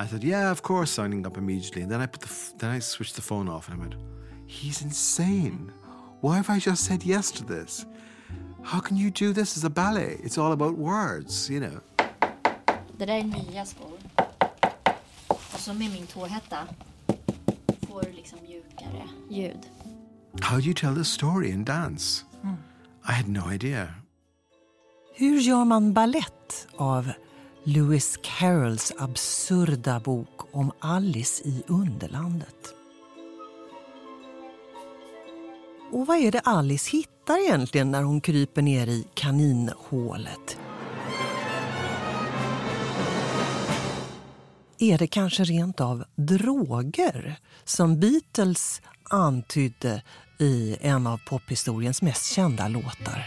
I 0.00 0.06
said, 0.06 0.24
yeah, 0.24 0.50
of 0.50 0.62
course, 0.62 0.90
signing 0.90 1.26
up 1.26 1.36
immediately. 1.36 1.82
And 1.82 1.90
then 1.92 2.00
I 2.00 2.06
put 2.06 2.22
the 2.22 2.28
f- 2.28 2.54
then 2.56 2.70
I 2.70 2.78
switched 2.80 3.16
the 3.16 3.22
phone 3.22 3.50
off 3.50 3.68
and 3.68 3.76
I 3.76 3.80
went, 3.80 3.94
he's 4.46 4.80
insane. 4.82 5.72
Why 6.22 6.36
have 6.36 6.48
I 6.48 6.58
just 6.58 6.84
said 6.84 7.02
yes 7.04 7.30
to 7.32 7.44
this? 7.44 7.84
How 8.62 8.80
can 8.80 8.96
you 8.96 9.10
do 9.10 9.34
this 9.34 9.56
as 9.58 9.64
a 9.64 9.70
ballet? 9.70 10.18
It's 10.24 10.38
all 10.38 10.52
about 10.52 10.78
words, 10.78 11.50
you 11.50 11.60
know. 11.60 11.80
Det 12.98 13.06
där 13.06 13.18
är 13.18 13.24
nya 13.24 13.64
skor. 13.64 13.98
Och 15.28 15.60
så 15.60 15.72
med 15.74 15.92
min 15.92 16.06
tårhätta 16.06 16.58
får 17.88 18.02
du 18.02 18.12
liksom 18.12 18.38
mjukare 18.42 19.08
ljud. 19.30 19.66
How 20.42 20.56
do 20.56 20.64
you 20.64 20.74
tell 20.74 20.94
the 20.94 21.04
story 21.04 21.50
in 21.50 21.64
dance? 21.64 22.24
Hmm. 22.42 22.56
I 23.08 23.12
had 23.12 23.28
no 23.28 23.52
idea. 23.52 23.94
Hur 25.14 25.40
gör 25.40 25.64
man 25.64 25.92
ballett 25.92 26.66
av 26.76 27.12
Lewis 27.74 28.18
Carrolls 28.22 28.92
absurda 28.98 30.00
bok 30.00 30.54
om 30.54 30.72
Alice 30.80 31.42
i 31.48 31.62
Underlandet? 31.66 32.74
Och 35.92 36.06
vad 36.06 36.18
är 36.18 36.32
det 36.32 36.40
Alice 36.40 36.90
hittar 36.90 37.46
egentligen 37.46 37.90
när 37.90 38.02
hon 38.02 38.20
kryper 38.20 38.62
ner 38.62 38.86
i 38.86 39.06
kaninhålet? 39.14 40.58
Är 44.78 44.98
det 44.98 45.06
kanske 45.06 45.44
rent 45.44 45.80
av 45.80 46.04
droger 46.16 47.36
som 47.64 48.00
Beatles 48.00 48.82
antydde 49.10 50.02
i 50.38 50.76
en 50.80 51.06
av 51.06 51.20
pophistoriens 51.26 52.02
mest 52.02 52.32
kända 52.32 52.68
låtar? 52.68 53.26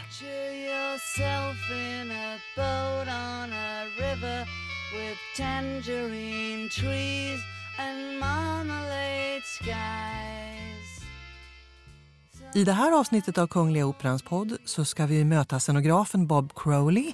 Tangerine 5.37 6.69
trees 6.69 7.39
and 7.79 8.19
marmalade 8.19 9.41
skies. 9.41 11.03
I 12.55 12.63
det 12.63 12.71
här 12.71 12.99
avsnittet 12.99 13.37
av 13.37 13.47
Kungliga 13.47 13.85
Operans 13.85 14.23
podd 14.23 14.57
så 14.65 14.85
ska 14.85 15.05
vi 15.05 15.25
möta 15.25 15.59
scenografen 15.59 16.27
Bob 16.27 16.53
Crowley. 16.55 17.11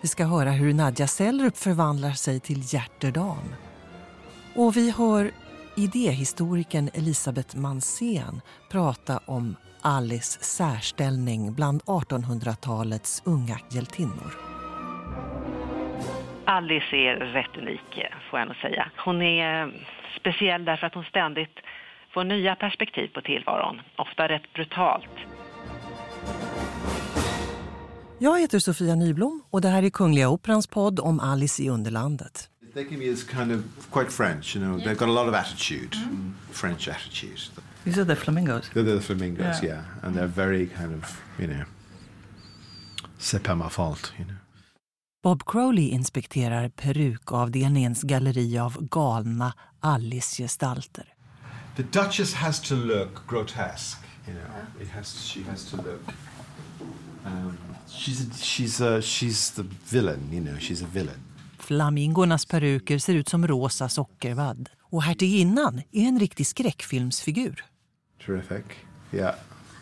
Vi 0.00 0.08
ska 0.08 0.24
höra 0.24 0.50
hur 0.50 0.74
Nadja 0.74 1.06
Sellrup 1.06 1.56
förvandlar 1.56 2.12
sig 2.12 2.40
till 2.40 2.74
hjärtedam. 2.74 3.54
Och 4.54 4.76
vi 4.76 4.90
hör 4.90 5.30
idéhistorikern 5.76 6.90
Elisabeth 6.94 7.56
Mansén 7.56 8.40
prata 8.70 9.20
om 9.26 9.56
Alice 9.80 10.38
särställning 10.40 11.54
bland 11.54 11.82
1800-talets 11.82 13.22
unga 13.24 13.60
hjältinnor. 13.70 14.49
Alice 16.50 16.96
är 16.96 17.16
rätt 17.16 17.56
unik, 17.58 18.04
får 18.30 18.38
jag 18.38 18.48
nog 18.48 18.56
säga. 18.56 18.90
Hon 18.96 19.22
är 19.22 19.72
speciell 20.20 20.64
därför 20.64 20.86
att 20.86 20.94
hon 20.94 21.04
ständigt 21.04 21.56
får 22.14 22.24
nya 22.24 22.54
perspektiv 22.54 23.08
på 23.08 23.20
tillvaron, 23.20 23.80
ofta 23.96 24.28
rätt 24.28 24.52
brutalt. 24.54 25.10
Jag 28.18 28.40
heter 28.40 28.58
Sofia 28.58 28.94
Nyblom 28.94 29.42
och 29.50 29.60
det 29.60 29.68
här 29.68 29.82
är 29.82 29.90
Kungliga 29.90 30.28
Operans 30.28 30.66
podd 30.66 31.00
om 31.00 31.20
Alice 31.20 31.62
i 31.62 31.68
Underlandet. 31.68 32.48
They 32.74 32.84
can 32.84 32.98
be 32.98 33.12
as 33.12 33.24
kind 33.28 33.52
of 33.52 33.60
quite 33.92 34.10
French, 34.10 34.56
you 34.56 34.64
know. 34.64 34.78
They've 34.78 34.98
got 34.98 35.08
a 35.08 35.22
lot 35.22 35.28
of 35.28 35.34
attitude, 35.34 35.96
French 36.52 36.88
attitude. 36.88 37.40
These 37.84 38.00
are 38.00 38.04
the 38.04 38.16
flamingos. 38.16 38.70
They're 38.70 38.96
the 38.96 39.00
flamingos, 39.00 39.62
Yeah. 39.62 39.64
yeah. 39.64 40.04
And 40.06 40.16
they're 40.16 40.34
very 40.46 40.66
kind 40.66 40.94
of, 40.94 41.22
you 41.38 41.46
know, 41.46 41.64
c'est 43.18 43.42
pas 43.42 43.54
ma 43.56 43.68
faute, 43.68 44.12
you 44.18 44.24
know. 44.24 44.34
Bob 45.22 45.42
Crowley 45.46 45.88
inspekterar 45.88 46.68
perukavdelningens 46.68 48.02
galleri 48.02 48.58
av 48.58 48.88
galna 48.88 49.52
Alice-gestalter. 49.80 51.14
The 51.76 51.82
Duchess 51.82 52.34
has 52.34 52.60
to 52.60 52.74
look 52.74 53.26
grotesque, 53.26 53.98
you 54.26 54.34
know. 54.34 54.82
It 54.82 54.88
has. 54.88 55.24
She 55.24 55.42
has 55.42 55.70
to 55.70 55.76
look. 55.76 56.02
Um, 57.24 57.58
she's 57.88 58.20
a, 58.20 58.34
she's 58.34 58.80
a, 58.80 59.02
she's 59.02 59.50
the 59.50 59.64
villain, 59.90 60.32
you 60.32 60.40
know. 60.40 60.58
She's 60.58 60.82
a 60.82 60.86
villain. 60.92 61.20
Flamingornas 61.58 62.46
peruker 62.46 62.98
ser 62.98 63.14
ut 63.14 63.28
som 63.28 63.46
rosa 63.46 63.88
sockervadd. 63.88 64.68
Och 64.82 65.02
hertiginnan 65.02 65.82
är 65.92 66.08
en 66.08 66.20
riktig 66.20 66.46
skräckfilmsfigur. 66.46 67.64
Terrific. 68.26 68.64
Yeah. 69.12 69.34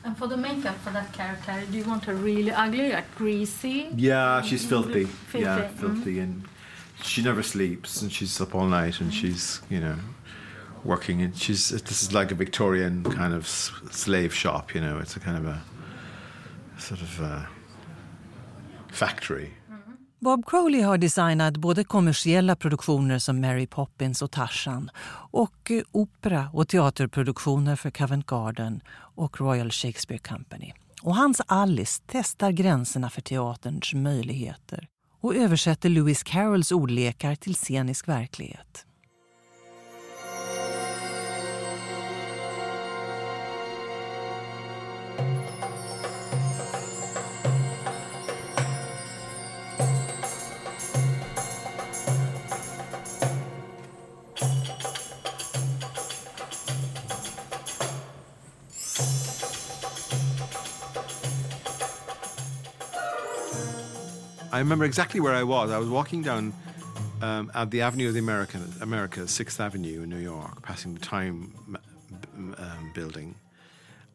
And 0.05 0.17
for 0.17 0.27
the 0.27 0.37
makeup 0.37 0.77
for 0.79 0.91
that 0.91 1.13
character, 1.13 1.63
do 1.71 1.79
you 1.79 1.85
want 1.85 2.05
her 2.05 2.15
really 2.15 2.53
ugly, 2.53 2.93
like 2.93 3.15
greasy? 3.17 3.89
Yeah, 3.95 4.41
she's 4.43 4.65
filthy. 4.65 5.05
Filthy, 5.05 5.45
Yeah, 5.45 5.69
mm. 5.69 5.71
filthy, 5.73 6.19
and 6.21 6.45
she 7.03 7.23
never 7.23 7.43
sleeps, 7.43 8.01
and 8.03 8.13
she's 8.13 8.41
up 8.41 8.55
all 8.55 8.67
night, 8.67 9.01
and 9.01 9.13
she's 9.13 9.61
you 9.69 9.81
know 9.81 9.97
working. 10.85 11.21
And 11.23 11.37
she's 11.37 11.71
this 11.71 12.03
is 12.03 12.13
like 12.13 12.31
a 12.31 12.35
Victorian 12.35 13.03
kind 13.05 13.35
of 13.35 13.47
slave 13.47 14.35
shop. 14.35 14.75
You 14.75 14.81
know, 14.81 14.99
it's 14.99 15.17
a 15.17 15.21
kind 15.21 15.37
of 15.37 15.47
a 15.47 15.63
sort 16.79 17.01
of 17.01 17.21
uh 17.21 17.43
factory. 18.91 19.53
Bob 20.21 20.47
Crowley 20.47 20.83
har 20.83 20.99
designat 20.99 21.57
både 21.57 21.85
kommersiella 21.85 22.57
produktioner 22.57 23.19
som 23.19 23.41
Mary 23.41 23.67
Poppins 23.67 24.23
och 24.23 24.31
Tarzan 24.31 24.91
och 25.31 25.71
eh, 25.71 25.83
opera 25.93 26.51
och 26.53 26.69
teaterproduktioner 26.69 27.77
för 27.77 27.91
Covent 27.91 28.27
Garden 28.27 28.81
och 29.17 29.41
Royal 29.41 29.71
Shakespeare 29.71 30.19
Company. 30.19 30.73
Och 31.03 31.17
hans 31.17 31.41
Alice 31.47 32.03
testar 32.07 32.51
gränserna 32.51 33.11
för 33.11 33.21
teaterns 33.21 33.95
möjligheter 33.95 34.89
och 35.21 35.37
översätter 35.37 35.89
Lewis 35.89 36.23
Carrolls 36.23 36.73
ordlekar 36.73 37.35
till 37.35 37.55
scenisk 37.55 38.09
verklighet. 38.09 38.87
I 64.59 64.61
remember 64.61 64.85
exactly 64.85 65.21
where 65.21 65.37
I 65.37 65.45
was. 65.45 65.71
I 65.71 65.79
was 65.79 65.89
walking 65.89 66.21
down 66.21 66.53
um, 67.23 67.49
at 67.55 67.71
the 67.71 67.81
Avenue 67.83 68.09
of 68.09 68.15
the 68.15 68.19
American, 68.19 68.75
America, 68.81 69.29
Sixth 69.29 69.61
Avenue 69.61 70.03
in 70.03 70.11
New 70.11 70.19
York, 70.19 70.63
passing 70.63 70.95
the 70.95 71.01
Time 71.01 71.55
um, 72.35 72.91
building, 72.93 73.37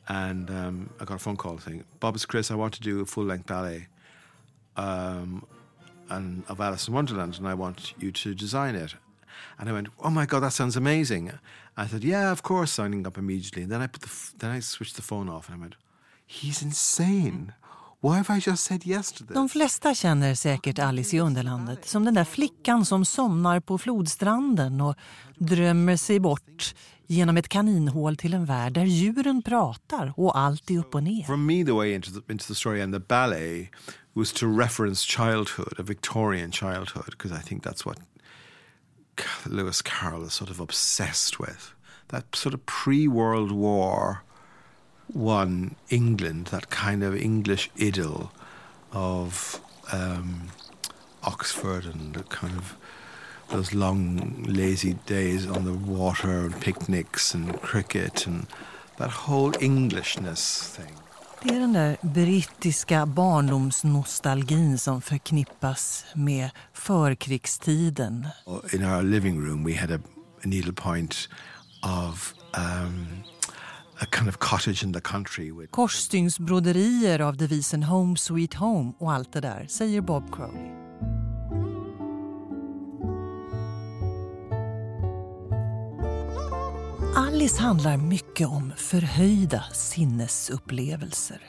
and 0.10 0.50
um, 0.50 0.90
I 1.00 1.06
got 1.06 1.16
a 1.16 1.20
phone 1.20 1.38
call 1.38 1.60
saying, 1.60 1.86
"Bob, 2.02 2.16
it's 2.16 2.26
Chris. 2.26 2.52
I 2.52 2.56
want 2.56 2.74
to 2.74 2.82
do 2.82 3.00
a 3.00 3.06
full-length 3.06 3.46
ballet, 3.46 3.88
um, 4.76 5.46
and 6.10 6.44
of 6.50 6.60
Alice 6.60 6.90
in 6.90 6.94
Wonderland, 6.94 7.38
and 7.38 7.48
I 7.48 7.54
want 7.54 7.94
you 7.98 8.12
to 8.12 8.36
design 8.36 8.76
it." 8.76 8.96
And 9.58 9.70
I 9.70 9.72
went, 9.72 9.88
"Oh 10.02 10.10
my 10.10 10.26
God, 10.26 10.42
that 10.42 10.52
sounds 10.52 10.76
amazing!" 10.76 11.32
I 11.78 11.88
said, 11.88 12.04
"Yeah, 12.04 12.34
of 12.34 12.44
course, 12.44 12.74
signing 12.74 13.08
up 13.08 13.18
immediately." 13.18 13.64
And 13.64 13.72
then 13.72 13.82
I 13.82 13.88
put 13.88 14.02
the 14.02 14.10
f- 14.10 14.34
then 14.38 14.52
I 14.52 14.60
switched 14.60 14.98
the 14.98 15.02
phone 15.04 15.30
off, 15.30 15.48
and 15.48 15.56
I 15.56 15.62
went, 15.62 15.78
"He's 16.28 16.62
insane. 16.62 17.54
Why 18.04 18.18
have 18.18 18.38
I 18.38 18.42
just 18.46 18.64
said 18.64 18.88
yes 18.88 19.12
to 19.12 19.26
this?" 19.26 19.34
De 19.34 19.50
flesta 19.50 19.96
känner 19.96 20.36
säkert 20.36 20.80
Alice 20.80 21.16
i 21.16 21.20
Underlandet 21.20 21.88
som 21.88 22.06
den 22.06 22.14
där 22.14 22.24
flickan 22.24 22.86
som 22.86 23.06
somnar 23.06 23.60
på 23.60 23.78
flodstranden 23.78 24.82
och 24.82 24.96
drömmer 25.38 25.98
sig 25.98 26.20
bort 26.20 26.76
genom 27.08 27.38
ett 27.38 27.50
kaninhål 27.50 28.18
till 28.18 28.34
en 28.34 28.46
värld 28.46 28.74
där 28.74 28.86
djuren 28.86 29.42
pratar 29.42 30.14
och 30.18 30.38
allt 30.38 30.72
är 30.72 30.78
upp 30.78 30.96
och 30.96 31.04
ner. 31.04 31.24
For 31.24 31.38
me, 31.38 31.66
the 31.66 31.72
way 31.72 31.94
into 31.94 32.12
the, 32.12 32.32
into 32.32 32.46
the 32.48 32.56
story 32.56 32.82
and 32.82 32.94
the 32.94 33.00
ballet 33.00 33.70
was 34.14 34.34
to 34.34 34.60
reference 34.60 35.08
childhood, 35.08 35.80
a 35.80 35.84
Victorian 35.84 36.52
childhood, 36.52 37.12
because 37.12 37.40
I 37.40 37.42
think 37.48 37.64
that's 37.64 37.86
what 37.86 37.98
Lewis 39.46 39.82
Carroll 39.82 40.26
is 40.28 40.34
sort 40.34 40.50
of 40.50 40.60
obsessed 40.60 41.40
with. 41.40 41.74
That 42.08 42.36
sort 42.36 42.54
of 42.54 42.66
pre 42.66 43.08
World 43.08 43.52
War 43.52 44.24
one 45.08 45.76
England, 45.90 46.48
that 46.48 46.70
kind 46.70 47.04
of 47.04 47.16
English 47.16 47.70
idyll 47.76 48.32
of 48.92 49.60
um, 49.92 50.50
Oxford 51.24 51.86
and 51.86 52.14
the 52.14 52.24
kind 52.24 52.58
of 52.58 52.76
those 53.50 53.74
long 53.74 54.44
lazy 54.48 54.96
days 55.06 55.48
on 55.48 55.66
the 55.66 55.74
water 55.74 56.46
and 56.46 56.60
picnics 56.62 57.34
and 57.34 57.62
cricket 57.62 58.28
and 58.28 58.48
that 58.98 59.10
whole 59.10 59.52
Englishness 59.60 60.76
thing. 60.76 60.96
Det 61.44 61.56
är 61.56 61.60
den 61.60 61.74
där 61.74 61.98
brittiska 62.02 63.06
barndomsnostalgin 63.06 64.80
som 64.80 65.02
förknippas 65.02 66.06
med 66.16 66.50
förkrigstiden. 66.74 68.28
In 68.74 68.86
our 68.86 69.04
living 69.04 69.46
room, 69.46 69.64
we 69.64 69.76
had 69.76 69.92
a, 69.92 70.00
a 70.44 70.48
needlepoint 70.48 71.30
of 71.82 72.34
um, 72.58 73.08
kind 74.12 74.30
of 74.30 74.38
cottage 74.40 74.84
in 74.84 74.94
the 74.94 75.02
country 75.02 75.52
with 75.52 75.72
Korsstygnsbroderier 75.72 77.20
av 77.20 77.38
devisen 77.38 77.84
Home 77.84 78.18
Sweet 78.18 78.54
Home 78.54 78.94
och 79.00 79.14
allt 79.14 79.34
det 79.34 79.42
där, 79.42 79.68
säger 79.70 80.02
Bob 80.02 80.36
Crowley. 80.36 80.84
Alice 87.16 87.62
handlar 87.62 87.98
mycket 87.98 88.48
om 88.48 88.74
förhöjda 88.78 89.64
sinnesupplevelser. 89.74 91.42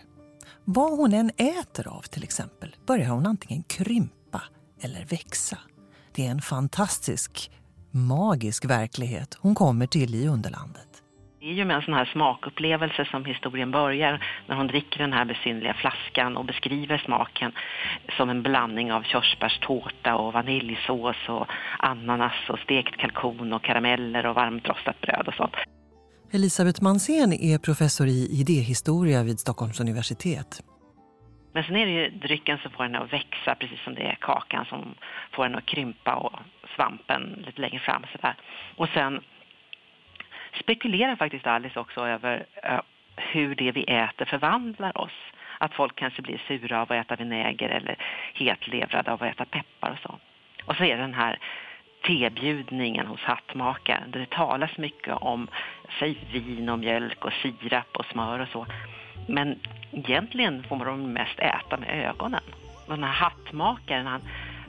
Vad 0.65 0.99
hon 0.99 1.15
än 1.15 1.31
äter 1.37 1.89
av 1.89 2.03
till 2.03 2.23
exempel 2.23 2.77
börjar 2.87 3.09
hon 3.09 3.27
antingen 3.27 3.63
krympa 3.63 4.43
eller 4.81 5.05
växa. 5.05 5.59
Det 6.13 6.27
är 6.27 6.31
en 6.31 6.43
fantastisk, 6.43 7.51
magisk 7.91 8.65
verklighet 8.65 9.37
hon 9.41 9.55
kommer 9.55 9.87
till 9.87 10.15
i 10.15 10.29
Underlandet. 10.29 10.94
Det 11.45 11.51
är 11.51 11.55
ju 11.55 11.65
med 11.65 11.77
en 11.77 11.83
sån 11.83 11.95
här 11.95 12.05
smakupplevelse 12.05 13.05
som 13.11 13.25
historien 13.25 13.71
börjar 13.71 14.25
när 14.47 14.57
hon 14.57 14.67
dricker 14.67 14.99
den 14.99 15.13
här 15.13 15.25
besynliga 15.25 15.75
flaskan 15.75 16.37
och 16.37 16.45
beskriver 16.45 16.99
smaken 16.99 17.53
som 18.17 18.31
en 18.31 18.43
blandning 18.43 18.93
av 18.93 19.03
körsbärstårta 19.03 20.17
och 20.17 20.33
vaniljsås 20.33 21.17
och 21.29 21.47
ananas 21.79 22.33
och 22.49 22.59
stekt 22.59 22.97
kalkon 22.97 23.53
och 23.53 23.63
karameller 23.63 24.27
och 24.27 24.35
varmt 24.35 24.69
rostat 24.69 25.01
bröd 25.01 25.29
och 25.29 25.35
sånt. 25.35 25.55
Elisabeth 26.33 26.83
Mansén 26.83 27.33
är 27.33 27.59
professor 27.59 28.07
i 28.07 28.29
idéhistoria 28.41 29.23
vid 29.23 29.39
Stockholms 29.39 29.81
universitet. 29.81 30.63
Men 31.53 31.65
sen 31.65 31.77
är 31.77 31.87
det 31.87 31.93
ju 31.93 32.11
drycken 32.11 32.59
som 32.59 32.71
får 32.71 32.85
henne 32.85 32.99
att 32.99 33.13
växa, 33.13 33.55
precis 33.55 33.81
som 33.85 33.95
det 33.95 34.03
är 34.03 34.15
kakan 34.21 34.65
som 34.65 34.95
får 35.33 35.43
henne 35.43 35.59
att 35.59 35.67
krympa 35.67 36.15
och 36.15 36.39
svampen 36.77 37.43
lite 37.47 37.61
längre 37.61 37.79
fram. 37.79 38.03
Sådär. 38.13 38.37
Och 38.77 38.89
sen 38.89 39.21
spekulerar 40.61 41.17
faktiskt 41.17 41.47
Alice 41.47 41.81
också 41.81 42.07
över 42.07 42.47
hur 43.17 43.55
det 43.55 43.73
vi 43.73 43.83
äter 43.85 44.25
förvandlar 44.25 44.99
oss. 44.99 45.13
Att 45.59 45.75
folk 45.75 45.97
kanske 45.97 46.23
blir 46.23 46.43
sura 46.49 46.83
av 46.83 46.93
att 46.93 47.07
äta 47.07 47.17
vinäger 47.17 47.69
eller 47.69 47.97
hetlevrade 48.35 49.13
av 49.13 49.23
att 49.23 49.29
äta 49.29 49.45
peppar 49.45 49.91
och 49.91 49.99
så. 49.99 50.19
Och 50.65 50.77
så 50.77 50.85
är 50.85 50.97
det 50.97 51.03
den 51.03 51.15
här 51.15 51.39
tebjudningen 52.07 53.07
hos 53.07 53.21
hattmakaren 53.21 54.11
där 54.11 54.21
det 54.21 54.31
talas 54.31 54.79
mycket 54.79 55.15
om 55.15 55.49
säg, 55.99 56.19
vin 56.33 56.69
och 56.69 56.79
mjölk 56.79 57.25
och 57.25 57.33
sirap 57.33 57.97
och 57.97 58.07
smör 58.07 58.39
och 58.39 58.49
så. 58.49 58.67
Men 59.29 59.59
egentligen 59.93 60.65
får 60.69 60.85
de 60.85 61.13
mest 61.13 61.39
äta 61.39 61.77
med 61.77 62.09
ögonen. 62.09 62.43
Den 62.87 63.05
här 63.05 63.13
hattmakaren 63.13 64.07
han, 64.07 64.21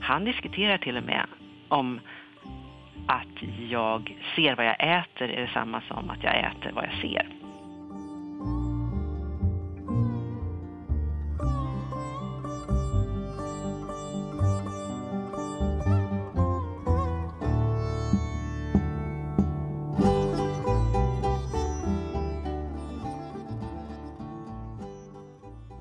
han 0.02 0.26
diskuterar 0.26 0.78
till 0.78 0.98
och 0.98 1.04
med 1.04 1.26
om 1.68 2.00
att 3.08 3.44
jag 3.70 4.18
ser 4.36 4.56
vad 4.56 4.66
jag 4.66 5.00
äter 5.00 5.30
är 5.30 5.42
detsamma 5.42 5.82
som 5.88 6.10
att 6.10 6.24
jag 6.24 6.40
äter 6.40 6.72
vad 6.72 6.84
jag 6.84 7.02
ser. 7.02 7.36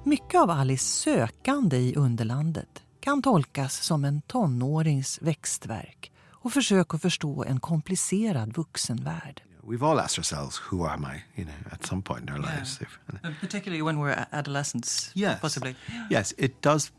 Mycket 0.07 0.41
av 0.41 0.51
Alice 0.51 0.85
sökande 0.85 1.77
i 1.77 1.95
Underlandet 1.97 2.83
kan 3.01 3.23
tolkas 3.23 3.83
som 3.83 4.05
en 4.05 4.23
tonårings 4.23 5.23
växtverk 5.23 6.14
och 6.45 6.53
försök 6.53 6.95
att 6.95 7.03
förstå 7.03 7.45
en 7.45 7.61
komplicerad 7.61 8.57
vuxenvärld. 8.57 9.43
We've 9.63 9.91
all 9.91 9.99
asked 9.99 10.19
ourselves, 10.19 10.61
who 10.71 10.87
am 10.87 11.05
I, 11.05 11.41
you 11.41 11.47
know, 11.47 11.73
at 11.73 11.87
some 11.87 12.03
point 12.03 12.23
in 12.23 12.29
our 12.29 12.39
lives. 12.39 12.81
If, 12.81 12.99
particularly 13.41 13.83
when 13.83 13.99
we're 13.99 14.27
adolescents, 14.31 15.11
yes. 15.15 15.41
possibly. 15.41 15.75
Yes, 16.11 16.35
it 16.37 16.53
does 16.61 16.93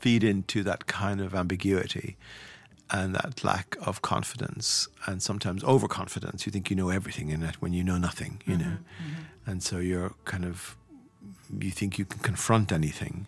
feed 0.00 0.22
into 0.22 0.62
that 0.62 0.86
kind 0.86 1.20
of 1.20 1.34
ambiguity 1.34 2.16
and 2.90 3.14
that 3.14 3.42
lack 3.42 3.76
of 3.86 4.02
confidence 4.02 4.88
and 5.06 5.22
sometimes 5.22 5.64
overconfidence. 5.64 6.46
You 6.46 6.52
think 6.52 6.70
you 6.70 6.76
know 6.76 6.90
everything 6.90 7.30
in 7.30 7.42
it 7.42 7.62
when 7.62 7.72
you 7.72 7.82
know 7.82 7.98
nothing, 7.98 8.42
you 8.44 8.58
know. 8.58 8.76
Mm-hmm. 8.76 9.50
And 9.50 9.62
so 9.62 9.78
you're 9.78 10.12
kind 10.24 10.44
of 10.44 10.76
you 11.58 11.70
think 11.70 11.98
you 11.98 12.04
can 12.04 12.20
confront 12.20 12.70
anything, 12.70 13.26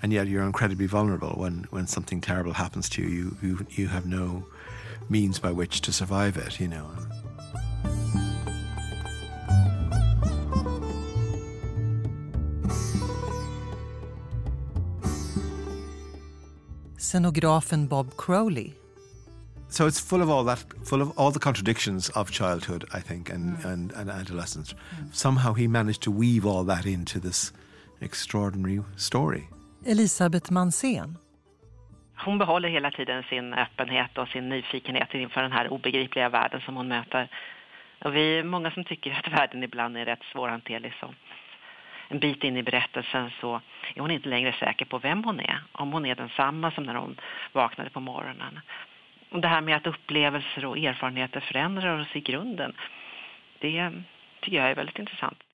and 0.00 0.12
yet 0.12 0.28
you're 0.28 0.46
incredibly 0.46 0.86
vulnerable 0.86 1.34
when, 1.36 1.66
when 1.70 1.86
something 1.88 2.20
terrible 2.20 2.52
happens 2.52 2.88
to 2.90 3.02
you. 3.02 3.08
You, 3.08 3.36
you. 3.42 3.66
you 3.70 3.88
have 3.88 4.06
no 4.06 4.44
means 5.08 5.38
by 5.38 5.52
which 5.52 5.80
to 5.82 5.92
survive 5.92 6.36
it, 6.36 6.60
you 6.60 6.68
know. 6.68 6.90
Scenografen 16.98 17.88
Bob 17.88 18.16
Crowley 18.16 18.74
so 19.70 19.86
it's 19.86 20.00
full 20.00 20.22
of 20.22 20.30
all 20.30 20.44
that, 20.44 20.64
full 20.84 21.02
of 21.02 21.10
all 21.18 21.30
the 21.30 21.38
contradictions 21.38 22.08
of 22.10 22.30
childhood, 22.30 22.86
I 22.92 23.00
think, 23.00 23.30
and, 23.30 23.58
mm. 23.58 23.64
and, 23.64 23.92
and 23.92 24.10
adolescence. 24.10 24.72
Mm. 24.72 25.14
Somehow 25.14 25.52
he 25.52 25.68
managed 25.68 26.02
to 26.02 26.10
weave 26.10 26.46
all 26.46 26.64
that 26.64 26.86
into 26.86 27.20
this 27.20 27.52
extraordinary 28.00 28.82
story. 28.96 29.48
Elisabeth 29.84 30.50
Mansén. 30.50 31.16
Hon 32.28 32.38
behåller 32.38 32.68
hela 32.68 32.90
tiden 32.90 33.22
sin 33.22 33.54
öppenhet 33.54 34.18
och 34.18 34.28
sin 34.28 34.48
nyfikenhet 34.48 35.14
inför 35.14 35.42
den 35.42 35.52
här 35.52 35.72
obegripliga 35.72 36.28
världen 36.28 36.60
som 36.60 36.76
hon 36.76 36.88
möter. 36.88 37.28
Och 37.98 38.16
vi 38.16 38.38
är 38.38 38.44
många 38.44 38.70
som 38.70 38.84
tycker 38.84 39.12
att 39.12 39.32
världen 39.32 39.62
ibland 39.62 39.96
är 39.96 40.04
rätt 40.04 40.22
svårhanterlig. 40.32 40.94
Så 41.00 41.14
en 42.08 42.18
bit 42.18 42.44
in 42.44 42.56
i 42.56 42.62
berättelsen 42.62 43.30
så 43.40 43.60
är 43.94 44.00
hon 44.00 44.10
inte 44.10 44.28
längre 44.28 44.52
säker 44.52 44.84
på 44.84 44.98
vem 44.98 45.24
hon 45.24 45.40
är. 45.40 45.60
Om 45.72 45.92
hon 45.92 46.06
är 46.06 46.14
densamma 46.14 46.70
som 46.70 46.84
när 46.84 46.94
hon 46.94 47.20
vaknade 47.52 47.90
på 47.90 48.00
morgonen 48.00 48.60
Och 49.30 49.40
det 49.40 49.48
här 49.48 49.60
med 49.60 49.76
att 49.76 49.86
upplevelser 49.86 50.64
och 50.64 50.78
erfarenheter 50.78 51.40
förändrar 51.40 52.00
oss 52.00 52.16
i 52.16 52.20
grunden, 52.20 52.76
det 53.58 53.92
tycker 54.40 54.56
jag 54.56 54.70
är 54.70 54.74
väldigt 54.74 54.98
intressant. 54.98 55.47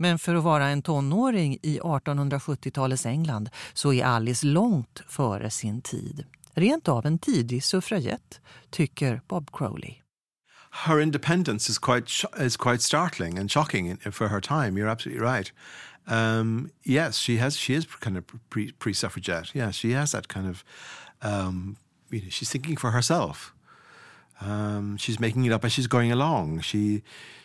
Men 0.00 0.18
för 0.18 0.34
att 0.34 0.44
vara 0.44 0.68
en 0.68 0.82
tonåring 0.82 1.58
i 1.62 1.80
1870-talets 1.80 3.06
England 3.06 3.50
så 3.72 3.92
är 3.92 4.04
Alice 4.04 4.46
långt 4.46 5.02
före 5.08 5.50
sin 5.50 5.82
tid. 5.82 6.24
Rent 6.54 6.88
av 6.88 7.06
en 7.06 7.18
tidig 7.18 7.64
suffragett, 7.64 8.40
tycker 8.70 9.20
Bob 9.28 9.50
Crowley. 9.52 9.94
Her 10.86 11.00
independence 11.00 11.70
is 11.72 11.78
quite 11.78 12.12
is 12.46 12.56
quite 12.56 12.82
startling 12.82 13.38
and 13.38 13.50
shocking 13.50 13.96
for 13.96 14.28
her 14.28 14.40
time. 14.40 14.78
You're 14.78 14.90
absolutely 14.90 15.26
right. 15.26 15.52
Um, 16.06 16.70
yes, 16.82 17.16
she 17.16 17.36
has. 17.36 17.56
She 17.56 17.74
is 17.74 17.86
kind 18.00 18.16
of 18.16 18.24
pre, 18.50 18.72
pre-suffragette. 18.72 19.54
Yeah, 19.54 19.72
she 19.72 19.92
has 19.92 20.12
that 20.12 20.28
kind 20.28 20.48
of 20.48 20.64
um, 21.22 21.76
you 22.10 22.20
know, 22.20 22.30
she's 22.30 22.50
thinking 22.50 22.78
for 22.78 22.90
herself. 22.90 23.54
Um, 24.40 24.96
she's 24.96 25.20
making 25.20 25.44
it 25.44 25.52
up 25.52 25.64
as 25.64 25.72
she's 25.72 25.88
going 25.88 26.12
along. 26.12 26.60
She 26.60 27.02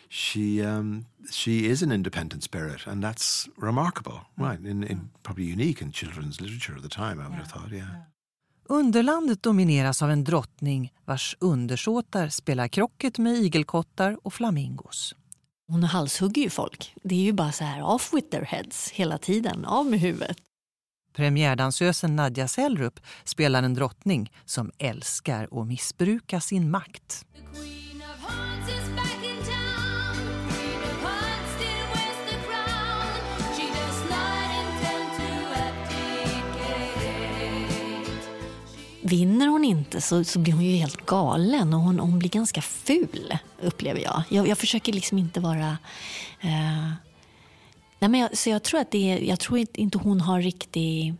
she 0.08 0.62
um, 0.62 1.06
she 1.30 1.50
is 1.50 1.82
an 1.82 1.92
independent 1.92 2.42
spirit, 2.42 2.86
and 2.86 3.04
that's 3.04 3.48
remarkable, 3.56 4.20
right? 4.34 4.60
In, 4.60 4.84
in 4.84 5.10
probably 5.22 5.52
unique 5.52 5.82
in 5.82 5.92
children's 5.92 6.40
literature 6.40 6.76
of 6.76 6.82
the 6.82 6.88
time. 6.88 7.20
I 7.20 7.28
would 7.28 7.38
have 7.38 7.48
thought, 7.48 7.72
yeah. 7.72 7.86
Underlandet 8.68 9.42
domineras 9.42 10.02
av 10.02 10.10
en 10.10 10.24
drottning 10.24 10.92
vars 11.04 11.36
undersåtar 11.40 12.28
spelar 12.28 12.68
krocket 12.68 13.18
med 13.18 13.34
igelkottar 13.34 14.18
och 14.22 14.34
flamingos. 14.34 15.14
Hon 15.68 15.82
halshugger 15.82 16.42
ju 16.42 16.50
folk. 16.50 16.94
Det 17.02 17.14
är 17.14 17.22
ju 17.22 17.32
bara 17.32 17.52
så 17.52 17.64
här 17.64 17.82
off 17.82 18.14
with 18.14 18.28
their 18.28 18.44
heads 18.44 18.90
hela 18.90 19.18
tiden, 19.18 19.64
av 19.64 19.86
med 19.86 20.00
huvudet. 20.00 20.36
Premiärdansösen 21.12 22.16
Nadja 22.16 22.48
Sellrup 22.48 23.00
spelar 23.24 23.62
en 23.62 23.74
drottning 23.74 24.32
som 24.44 24.70
älskar 24.78 25.60
att 25.60 25.66
missbruka 25.66 26.40
sin 26.40 26.70
makt. 26.70 27.26
Vinner 39.06 39.46
hon 39.46 39.64
inte 39.64 40.00
så, 40.00 40.24
så 40.24 40.38
blir 40.38 40.52
hon 40.52 40.64
ju 40.64 40.76
helt 40.76 41.06
galen 41.06 41.74
och 41.74 41.80
hon, 41.80 41.98
hon 41.98 42.18
blir 42.18 42.30
ganska 42.30 42.62
ful, 42.62 43.38
upplever 43.60 44.00
jag. 44.00 44.22
Jag, 44.28 44.48
jag 44.48 44.58
försöker 44.58 44.92
liksom 44.92 45.18
inte 45.18 45.40
vara... 45.40 45.78
Eh, 46.40 46.90
Nej, 47.98 48.10
men 48.10 48.20
jag, 48.20 48.36
så 48.38 48.50
jag 48.50 48.62
tror 48.62 48.80
att 48.80 48.90
det 48.90 49.12
är, 49.12 49.18
jag 49.18 49.40
tror 49.40 49.66
inte 49.74 49.98
hon 49.98 50.20
har 50.20 50.40
riktig 50.40 51.14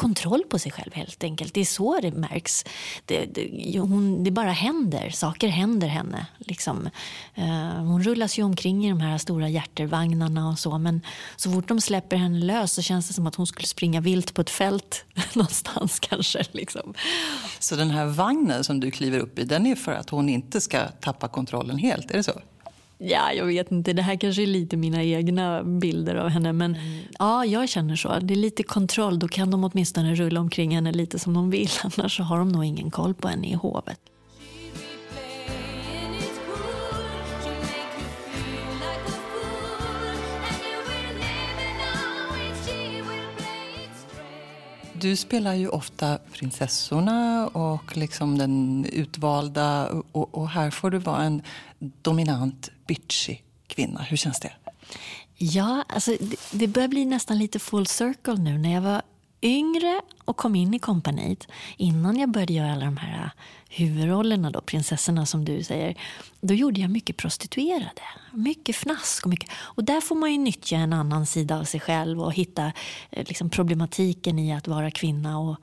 kontroll 0.00 0.42
på 0.48 0.58
sig 0.58 0.72
själv 0.72 0.94
helt 0.94 1.24
enkelt. 1.24 1.54
Det 1.54 1.60
är 1.60 1.64
så 1.64 2.00
det 2.00 2.10
märks. 2.10 2.64
Det, 3.04 3.24
det, 3.24 3.78
hon, 3.78 4.24
det 4.24 4.30
bara 4.30 4.50
händer, 4.50 5.10
saker 5.10 5.48
händer 5.48 5.88
henne. 5.88 6.26
Liksom. 6.38 6.88
Eh, 7.34 7.74
hon 7.74 8.02
rullas 8.02 8.38
ju 8.38 8.42
omkring 8.42 8.86
i 8.86 8.88
de 8.88 9.00
här 9.00 9.18
stora 9.18 9.48
hjärtervagnarna 9.48 10.48
och 10.48 10.58
så 10.58 10.78
men 10.78 11.00
så 11.36 11.52
fort 11.52 11.68
de 11.68 11.80
släpper 11.80 12.16
henne 12.16 12.38
lös 12.38 12.72
så 12.72 12.82
känns 12.82 13.08
det 13.08 13.14
som 13.14 13.26
att 13.26 13.34
hon 13.34 13.46
skulle 13.46 13.66
springa 13.66 14.00
vilt 14.00 14.34
på 14.34 14.40
ett 14.40 14.50
fält 14.50 15.04
någonstans 15.34 16.00
kanske. 16.00 16.44
Liksom. 16.52 16.94
Så 17.58 17.76
den 17.76 17.90
här 17.90 18.06
vagnen 18.06 18.64
som 18.64 18.80
du 18.80 18.90
kliver 18.90 19.18
upp 19.18 19.38
i 19.38 19.44
den 19.44 19.66
är 19.66 19.74
för 19.74 19.92
att 19.92 20.10
hon 20.10 20.28
inte 20.28 20.60
ska 20.60 20.88
tappa 20.88 21.28
kontrollen 21.28 21.78
helt, 21.78 22.10
är 22.10 22.16
det 22.16 22.22
så? 22.22 22.40
Ja, 23.02 23.32
jag 23.32 23.46
vet 23.46 23.72
inte. 23.72 23.92
Det 23.92 24.02
här 24.02 24.16
kanske 24.16 24.42
är 24.42 24.46
lite 24.46 24.76
mina 24.76 25.04
egna 25.04 25.64
bilder 25.64 26.14
av 26.14 26.28
henne. 26.28 26.52
Men 26.52 26.74
mm. 26.74 26.98
ja, 27.18 27.44
jag 27.44 27.68
känner 27.68 27.96
så. 27.96 28.18
Det 28.18 28.34
är 28.34 28.36
lite 28.36 28.62
kontroll. 28.62 29.18
Då 29.18 29.28
kan 29.28 29.50
de 29.50 29.64
åtminstone 29.64 30.14
rulla 30.14 30.40
omkring 30.40 30.74
henne 30.74 30.92
lite 30.92 31.18
som 31.18 31.34
de 31.34 31.50
vill. 31.50 31.68
Annars 31.82 32.16
så 32.16 32.22
har 32.22 32.38
de 32.38 32.48
nog 32.48 32.64
ingen 32.64 32.90
koll 32.90 33.14
på 33.14 33.28
henne 33.28 33.50
i 33.50 33.54
hovet. 33.54 34.00
Du 45.00 45.16
spelar 45.16 45.54
ju 45.54 45.68
ofta 45.68 46.18
prinsessorna 46.32 47.48
och 47.48 47.96
liksom 47.96 48.38
den 48.38 48.86
utvalda 48.92 49.88
och, 50.12 50.34
och 50.34 50.48
här 50.48 50.70
får 50.70 50.90
du 50.90 50.98
vara 50.98 51.22
en 51.22 51.42
dominant, 52.02 52.70
bitchig 52.86 53.44
kvinna. 53.66 54.02
Hur 54.02 54.16
känns 54.16 54.40
det? 54.40 54.52
Ja, 55.36 55.84
alltså, 55.88 56.16
det, 56.20 56.36
det 56.50 56.66
börjar 56.66 56.88
bli 56.88 57.04
nästan 57.04 57.38
lite 57.38 57.58
full 57.58 57.86
circle 57.86 58.34
nu. 58.34 58.58
När 58.58 58.74
jag 58.74 58.80
var 58.80 59.02
yngre 59.42 60.00
och 60.24 60.36
kom 60.36 60.54
in 60.54 60.74
i 60.74 60.78
kompaniet, 60.78 61.48
innan 61.76 62.16
jag 62.16 62.30
började 62.30 62.52
göra 62.52 62.72
alla 62.72 62.84
de 62.84 62.96
här 62.96 63.24
äh, 63.24 63.30
huvudrollerna, 63.68 64.50
då, 64.50 64.60
prinsessorna 64.60 65.26
som 65.26 65.44
du 65.44 65.62
säger, 65.62 65.96
då 66.40 66.54
gjorde 66.54 66.80
jag 66.80 66.90
mycket 66.90 67.16
prostituerade. 67.16 68.02
Mycket 68.32 68.76
fnask. 68.76 69.24
Och, 69.24 69.30
mycket, 69.30 69.50
och 69.52 69.84
där 69.84 70.00
får 70.00 70.16
man 70.16 70.32
ju 70.32 70.38
nyttja 70.38 70.76
en 70.76 70.92
annan 70.92 71.26
sida 71.26 71.58
av 71.58 71.64
sig 71.64 71.80
själv 71.80 72.20
och 72.20 72.34
hitta 72.34 72.72
eh, 73.10 73.24
liksom, 73.28 73.50
problematiken 73.50 74.38
i 74.38 74.54
att 74.54 74.68
vara 74.68 74.90
kvinna 74.90 75.38
och, 75.38 75.56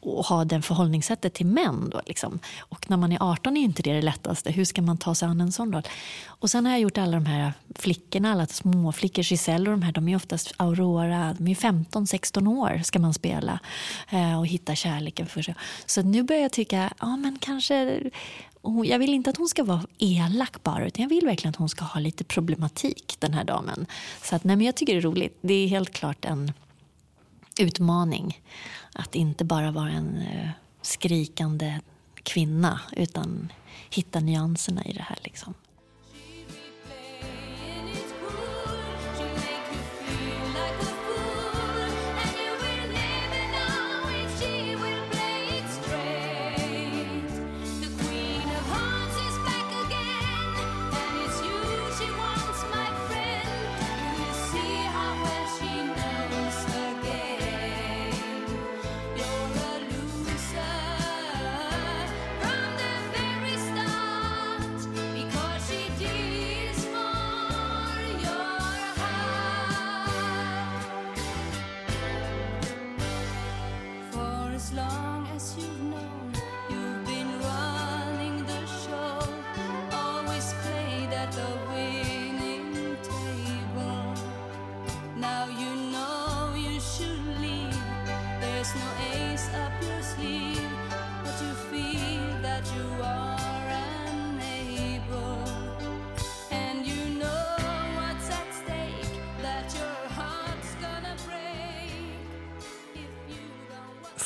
och 0.00 0.24
ha 0.24 0.44
det 0.44 0.62
förhållningssättet 0.62 1.34
till 1.34 1.46
män. 1.46 1.90
Då, 1.90 2.00
liksom. 2.06 2.38
Och 2.58 2.90
när 2.90 2.96
man 2.96 3.12
är 3.12 3.22
18 3.32 3.56
är 3.56 3.60
inte 3.60 3.82
det 3.82 3.92
det 3.92 4.02
lättaste. 4.02 4.52
Hur 4.52 4.64
ska 4.64 4.82
man 4.82 4.98
ta 4.98 5.14
sig 5.14 5.28
an 5.28 5.40
en 5.40 5.52
sån 5.52 5.72
roll? 5.72 5.82
Och 6.26 6.50
sen 6.50 6.66
har 6.66 6.72
jag 6.72 6.80
gjort 6.80 6.98
alla 6.98 7.12
de 7.12 7.26
här 7.26 7.52
flickorna, 7.74 8.32
alla 8.32 8.46
småflickor, 8.46 9.24
Giselle 9.24 9.70
och 9.70 9.78
de 9.78 9.82
här, 9.82 9.92
de 9.92 10.08
är 10.08 10.16
oftast 10.16 10.52
Aurora, 10.56 11.36
de 11.38 11.48
är 11.48 11.54
15-16 11.54 12.48
år 12.48 12.80
ska 12.84 12.98
man 12.98 13.14
spela 13.14 13.58
eh, 14.10 14.38
och 14.38 14.46
hitta 14.46 14.74
kärleken 14.74 15.26
för 15.26 15.42
sig. 15.42 15.54
Så 15.86 16.02
nu 16.02 16.22
börjar 16.22 16.42
jag 16.42 16.52
tycka, 16.52 16.92
ja 17.00 17.16
men 17.16 17.38
kanske 17.40 18.00
jag 18.84 18.98
vill 18.98 19.14
inte 19.14 19.30
att 19.30 19.36
hon 19.36 19.48
ska 19.48 19.64
vara 19.64 19.82
elak 19.98 20.62
bara, 20.62 20.86
utan 20.86 21.02
jag 21.02 21.08
vill 21.08 21.26
verkligen 21.26 21.50
att 21.50 21.56
hon 21.56 21.68
ska 21.68 21.84
ha 21.84 22.00
lite 22.00 22.24
problematik, 22.24 23.16
den 23.18 23.34
här 23.34 23.44
damen. 23.44 23.86
Så 24.22 24.36
att, 24.36 24.44
nej, 24.44 24.56
men 24.56 24.66
jag 24.66 24.74
tycker 24.74 24.92
det 24.92 24.98
är 24.98 25.02
roligt. 25.02 25.38
Det 25.40 25.54
är 25.54 25.68
helt 25.68 25.92
klart 25.92 26.24
en 26.24 26.52
utmaning 27.60 28.42
att 28.92 29.14
inte 29.14 29.44
bara 29.44 29.70
vara 29.70 29.90
en 29.90 30.16
eh, 30.16 30.50
skrikande 30.82 31.80
kvinna 32.22 32.80
utan 32.96 33.52
hitta 33.90 34.20
nyanserna 34.20 34.84
i 34.84 34.92
det 34.92 35.02
här. 35.02 35.18
Liksom. 35.22 35.54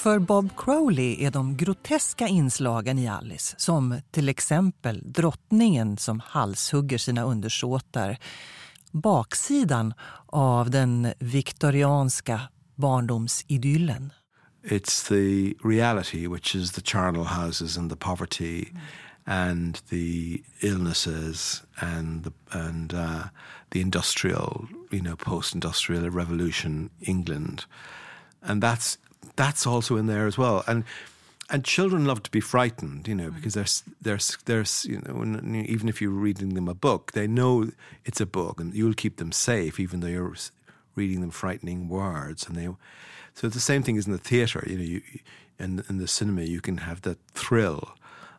För 0.03 0.19
Bob 0.19 0.57
Crowley 0.57 1.25
är 1.25 1.31
de 1.31 1.57
groteska 1.57 2.29
inslagen 2.29 2.99
i 2.99 3.09
Alice 3.09 3.55
som 3.59 4.01
till 4.11 4.29
exempel 4.29 5.03
drottningen 5.05 5.97
som 5.97 6.21
halshugger 6.21 6.99
sina 6.99 7.23
undersåtar 7.23 8.19
baksidan 8.91 9.95
av 10.27 10.71
den 10.71 11.13
viktorianska 11.19 12.41
barndomsidyllen. 12.75 14.13
It's 14.65 15.09
the 15.09 15.55
reality, 15.69 16.29
which 16.29 16.57
is 16.57 16.73
the 16.73 16.83
charnel 16.85 17.25
houses 17.25 17.79
and 17.79 17.91
the 17.91 17.97
poverty 17.97 18.65
and 19.25 19.79
the 19.89 20.39
illnesses 20.61 21.63
and 21.75 22.25
the, 22.25 22.59
and 22.59 22.93
uh, 22.93 23.25
the 23.71 23.81
industrial, 23.81 24.67
you 24.91 25.03
know, 25.03 25.17
post-industrial 25.17 26.11
revolution 26.11 26.91
England. 27.01 27.63
And 28.45 28.63
that's 28.63 28.99
that's 29.37 29.67
also 29.67 29.97
in 29.97 30.07
there 30.07 30.27
as 30.27 30.39
well. 30.39 30.65
And 30.67 30.85
and 31.51 31.65
children 31.65 32.07
love 32.07 32.23
to 32.23 32.31
be 32.31 32.41
frightened, 32.41 33.07
you 33.07 33.15
know, 33.15 33.31
mm. 33.31 33.35
because 33.35 33.55
there's 33.55 33.83
there's 34.01 34.39
there's 34.47 34.85
you 34.87 35.01
know 35.01 35.41
even 35.67 35.89
if 35.89 36.01
you're 36.01 36.11
reading 36.11 36.55
them 36.55 36.69
a 36.69 36.75
book, 36.75 37.13
they 37.13 37.27
know 37.27 37.71
it's 38.05 38.21
a 38.21 38.27
book, 38.27 38.61
and 38.61 38.75
you'll 38.75 38.95
keep 38.95 39.17
them 39.17 39.33
safe, 39.33 39.79
even 39.79 40.01
though 40.01 40.09
you're 40.09 40.35
reading 40.95 41.21
them 41.21 41.31
frightening 41.31 41.89
words. 41.89 42.47
And 42.47 42.57
they, 42.57 42.69
so 43.35 43.49
the 43.49 43.61
same 43.61 43.83
thing 43.83 43.97
is 43.97 44.07
in 44.07 44.13
the 44.13 44.19
theatre. 44.19 44.65
You 44.67 44.79
know, 44.79 44.85
you 44.85 45.03
in 45.59 45.85
in 45.89 45.99
the 45.99 46.09
cinema, 46.09 46.43
you 46.43 46.61
can 46.61 46.79
have 46.79 47.03
that 47.03 47.19
thrill 47.35 47.97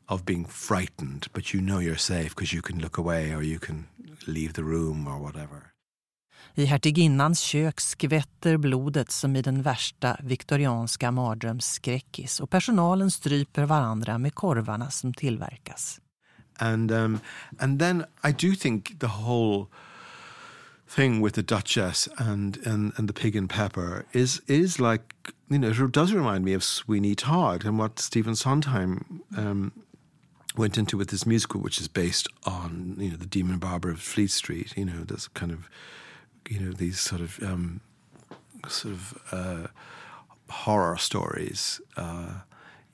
of 0.10 0.26
being 0.26 0.46
frightened, 0.46 1.28
but 1.34 1.54
you 1.54 1.62
know 1.62 1.80
you're 1.80 1.96
safe 1.96 2.36
because 2.36 2.52
you 2.52 2.62
can 2.62 2.80
look 2.80 2.98
away 2.98 3.34
or 3.34 3.42
you 3.42 3.60
can 3.60 3.88
leave 4.28 4.54
the 4.54 4.64
room 4.64 5.08
or 5.08 5.18
whatever. 5.18 5.73
I 6.56 6.66
hertiginnans 6.66 7.40
kök 7.40 7.80
skvätter 7.80 8.58
blodet 8.58 9.12
som 9.12 9.36
i 9.36 9.42
den 9.42 9.62
värsta 9.62 10.18
viktorianska 10.24 11.12
mardrömsskräckis 11.12 12.40
och 12.40 12.50
personalen 12.50 13.12
stryper 13.12 13.66
varandra 13.66 14.18
med 14.18 14.36
korvarna 14.36 14.90
som 14.90 15.14
tillverkas. 15.14 16.02
And, 16.58 16.92
um, 16.92 17.20
and 17.60 17.80
then 17.80 18.06
I 18.24 18.32
do 18.32 18.56
think 18.56 19.00
the 19.00 19.08
whole 19.08 19.66
thing 20.96 21.24
with 21.24 21.36
the 21.36 21.42
Duchess 21.42 22.10
and, 22.18 22.58
and, 22.68 22.94
and 22.98 23.08
the 23.08 23.22
pig 23.22 23.36
and 23.36 23.50
pepper 23.50 24.06
is 24.12 24.42
is 24.48 24.80
like 24.80 25.04
you 25.50 25.58
know 25.58 25.72
it 25.72 25.94
does 25.94 26.14
remind 26.14 26.46
me 26.46 26.56
of 26.56 26.64
Sweeney 26.64 27.16
Todd 27.16 27.66
and 27.66 27.80
what 27.80 28.00
Stephen 28.00 28.36
Sondheim 28.36 29.22
um, 29.38 29.72
went 30.56 30.78
into 30.78 30.98
with 30.98 31.10
this 31.10 31.26
musical, 31.26 31.62
which 31.62 31.82
is 31.82 31.88
based 31.88 32.28
on 32.44 32.96
you 33.00 33.10
know 33.10 33.18
the 33.18 33.26
Demon 33.26 33.58
Barber 33.58 33.92
of 33.92 34.00
Fleet 34.00 34.32
Street. 34.32 34.78
You 34.78 34.86
know, 34.86 35.04
this 35.04 35.28
kind 35.28 35.52
of 35.52 35.68
you 36.50 36.60
know 36.60 36.74
these 36.74 37.00
sort 37.00 37.22
of 37.22 37.40
um, 37.44 37.80
sort 38.68 38.94
of 38.94 39.14
uh, 39.32 39.68
horror 40.48 40.98
stories, 40.98 41.82
uh, 41.98 42.40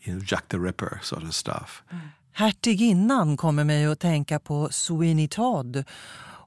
you 0.02 0.14
know 0.14 0.22
Jack 0.26 0.50
the 0.50 0.58
Ripper 0.58 1.00
sort 1.04 1.24
of 1.24 1.34
stuff. 1.34 1.84
Hertiginnan 2.32 3.38
kommer 3.38 3.64
mig 3.64 3.86
att 3.86 4.00
tänka 4.00 4.40
på 4.40 4.70
Sweeney 4.72 5.28
Todd 5.28 5.84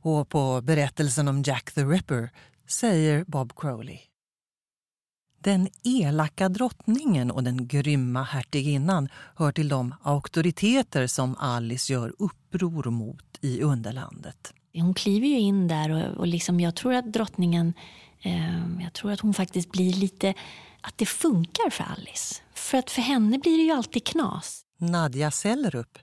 och 0.03 0.29
på 0.29 0.61
berättelsen 0.61 1.29
om 1.29 1.43
Jack 1.43 1.73
the 1.73 1.85
Ripper, 1.85 2.31
säger 2.67 3.25
Bob 3.25 3.53
Crowley. 3.57 3.99
Den 5.39 5.69
elaka 5.83 6.49
drottningen 6.49 7.31
och 7.31 7.45
den 7.45 7.69
grymma 7.69 8.23
hertiginnan 8.23 9.09
hör 9.37 9.53
till 9.53 9.69
de 9.69 9.95
auktoriteter 10.03 11.07
som 11.07 11.37
Alice 11.39 11.93
gör 11.93 12.13
uppror 12.19 12.91
mot 12.91 13.39
i 13.41 13.63
underlandet. 13.63 14.55
Hon 14.81 14.95
kliver 14.95 15.27
ju 15.27 15.39
in 15.39 15.69
där 15.69 15.91
och, 15.91 16.17
och 16.17 16.27
liksom, 16.27 16.61
jag 16.61 16.75
tror 16.75 16.95
att 16.95 17.13
drottningen, 17.13 17.75
eh, 18.23 18.83
jag 18.83 18.93
tror 18.93 19.13
att 19.13 19.21
hon 19.21 19.35
faktiskt 19.35 19.73
blir 19.73 19.93
lite, 19.93 20.35
att 20.81 20.99
det 20.99 21.07
funkar 21.07 21.71
för 21.71 21.85
Alice. 21.85 22.43
För 22.55 22.79
att 22.79 22.91
för 22.91 23.03
henne 23.03 23.39
blir 23.39 23.57
det 23.57 23.65
ju 23.65 23.73
alltid 23.73 24.05
knas. 24.05 24.65
Nadja 24.79 25.31
Sellerup. 25.31 25.99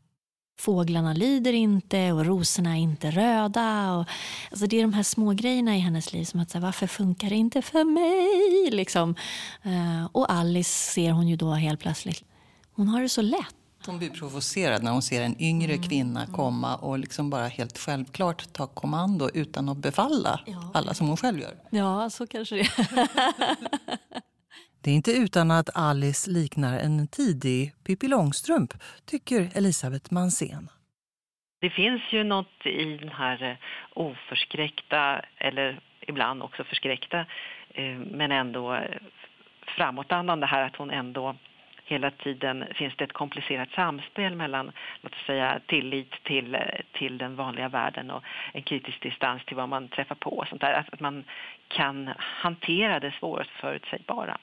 Fåglarna 0.60 1.14
lyder 1.14 1.54
inte 1.54 2.12
och 2.12 2.26
rosorna 2.26 2.78
är 2.78 2.82
inte 2.82 3.12
röda. 3.12 3.94
Och, 3.94 4.06
alltså 4.52 4.68
det 4.68 4.78
är 4.78 4.82
de 4.82 4.94
här 4.94 5.04
små 5.04 5.34
grejerna 5.34 5.76
i 5.76 5.80
hennes 5.80 6.14
liv 6.14 6.26
som 6.26 6.40
att 6.40 6.50
så 6.50 6.60
varför 6.60 6.88
funkar 6.88 7.30
det 7.30 7.36
inte 7.36 7.62
för 7.62 7.84
mig? 7.84 8.72
Liksom. 8.72 9.16
Eh, 9.64 10.06
och 10.12 10.32
Alice 10.32 10.92
ser 10.94 11.12
hon 11.12 11.28
ju 11.28 11.36
då 11.36 11.54
helt 11.54 11.80
plötsligt. 11.80 12.24
Hon 12.72 12.88
har 12.88 13.02
det 13.02 13.10
så 13.10 13.22
lätt. 13.22 13.59
Hon 13.90 14.00
blir 14.00 14.10
provocerad 14.10 14.84
när 14.84 14.92
hon 14.92 15.02
ser 15.02 15.22
en 15.22 15.42
yngre 15.42 15.74
mm. 15.74 15.84
kvinna 15.88 16.26
komma 16.26 16.76
och 16.76 17.00
liksom 17.00 17.30
bara 17.30 17.48
helt 17.48 17.78
självklart 17.78 18.54
ta 18.54 18.68
kommando 18.68 19.30
utan 19.34 19.70
att 19.70 19.78
befalla 19.78 20.40
ja. 20.46 20.72
alla 20.74 20.94
som 20.94 21.08
hon 21.08 21.18
själv 21.18 21.40
gör. 21.40 21.54
Ja, 21.70 22.10
så 22.10 22.28
kanske 22.28 22.56
det 22.56 22.68
Det 24.84 24.92
är 24.92 24.96
inte 24.96 25.12
utan 25.12 25.52
att 25.52 25.70
Alice 25.76 26.32
liknar 26.32 26.80
en 26.80 27.08
tidig 27.08 27.74
Pippi 27.86 28.08
Långstrump, 28.08 28.74
tycker 29.06 29.50
Elisabeth 29.56 30.14
Mansén. 30.14 30.70
Det 31.62 31.70
finns 31.70 32.02
ju 32.12 32.24
något 32.24 32.66
i 32.66 32.98
den 32.98 33.10
här 33.10 33.44
eh, 33.44 33.58
oförskräckta, 33.94 35.22
eller 35.38 35.80
ibland 36.08 36.44
också 36.44 36.64
förskräckta, 36.64 37.20
eh, 37.70 37.98
men 38.12 38.32
ändå 38.32 38.84
framåtandande 39.78 40.46
här 40.46 40.66
att 40.68 40.76
hon 40.76 40.92
ändå 40.92 41.36
hela 41.90 42.12
tiden 42.12 42.66
finns 42.74 42.94
det 42.98 43.04
ett 43.04 43.14
komplicerat 43.14 43.72
samspel 43.72 44.36
mellan 44.36 44.72
låt 45.02 45.14
oss 45.14 45.26
säga, 45.26 45.60
tillit 45.68 46.12
till, 46.24 46.58
till 46.92 47.18
den 47.18 47.36
vanliga 47.36 47.70
världen 47.70 48.12
och 48.12 48.24
en 48.54 48.64
kritisk 48.64 49.02
distans 49.02 49.46
till 49.46 49.56
vad 49.56 49.70
man 49.70 49.88
träffar 49.88 50.16
på. 50.16 50.30
Och 50.30 50.48
sånt 50.48 50.62
där. 50.62 50.74
Att 50.74 51.00
man 51.00 51.24
kan 51.68 52.10
hantera 52.18 53.00
det 53.00 53.12
svårförutsägbara. 53.12 54.38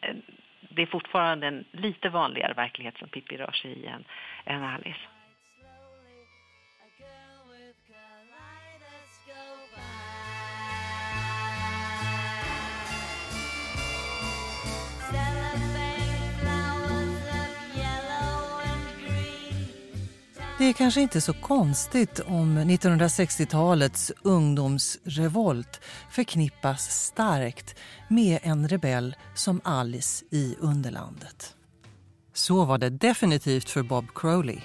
Eh, 0.00 0.14
det 0.60 0.82
är 0.82 0.86
fortfarande 0.86 1.46
en 1.46 1.64
lite 1.70 2.08
vanligare 2.08 2.52
verklighet 2.52 2.98
som 2.98 3.08
Pippi 3.08 3.36
rör 3.36 3.52
sig 3.52 3.70
i 3.70 3.86
än, 3.86 4.04
än 4.44 4.64
Alice. 4.64 5.13
Det 20.64 20.68
är 20.68 20.72
kanske 20.72 21.00
inte 21.00 21.20
så 21.20 21.32
konstigt 21.32 22.20
om 22.20 22.58
1960-talets 22.58 24.12
ungdomsrevolt 24.22 25.80
förknippas 26.10 27.06
starkt 27.06 27.74
med 28.08 28.38
en 28.42 28.68
rebell 28.68 29.16
som 29.34 29.60
Alice 29.64 30.24
i 30.30 30.56
Underlandet. 30.60 31.54
Så 32.32 32.64
var 32.64 32.78
det 32.78 32.90
definitivt 32.90 33.70
för 33.70 33.82
Bob 33.82 34.14
Crowley. 34.14 34.60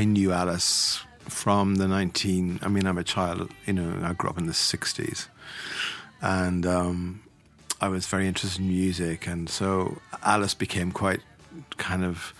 I 0.00 0.04
knew 0.04 0.34
Alice 0.34 0.98
from 1.26 1.78
the 1.78 1.86
19, 1.86 2.58
I 2.66 2.68
mean 2.68 2.86
I'm 2.86 3.00
a 3.00 3.04
child, 3.04 3.50
you 3.64 3.76
know, 3.76 4.10
I 4.10 4.14
grew 4.18 4.30
up 4.30 4.38
in 4.38 4.46
the 4.46 4.52
60s. 4.52 5.28
And 6.20 6.66
um, 6.66 7.18
I 7.82 7.88
was 7.88 8.12
very 8.12 8.26
interested 8.26 8.60
in 8.60 8.68
music 8.68 9.28
and 9.28 9.48
so 9.48 9.96
Alice 10.22 10.56
became 10.58 10.92
quite 10.92 11.20
kind 11.76 12.04
of 12.04 12.34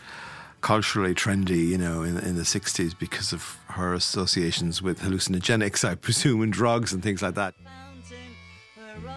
culturally 0.67 1.15
trendy, 1.15 1.69
you 1.69 1.79
know, 1.79 2.03
in, 2.03 2.19
in 2.19 2.37
the 2.37 2.43
60s 2.43 2.99
because 2.99 3.33
of 3.33 3.43
her 3.67 3.95
associations 3.95 4.83
with 4.83 5.01
hallucinogenics, 5.01 5.85
I 5.85 5.95
presume, 5.95 6.43
and 6.43 6.53
drugs 6.53 6.93
and 6.93 7.03
things 7.03 7.23
like 7.23 7.35
that. 7.35 7.55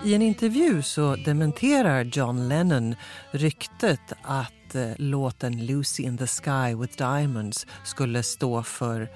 I 0.04 0.14
en 0.14 0.22
intervju 0.22 0.82
så 0.82 1.16
dementerar 1.16 2.04
John 2.04 2.50
Lennon 2.50 2.96
ryktet 3.32 4.14
att 4.22 4.76
eh, 4.76 4.92
låten 4.98 5.66
Lucy 5.66 6.04
in 6.04 6.18
the 6.18 6.28
Sky 6.28 6.76
with 6.76 6.98
Diamonds 6.98 7.68
skulle 7.84 8.24
stå 8.24 8.64
för 8.64 9.08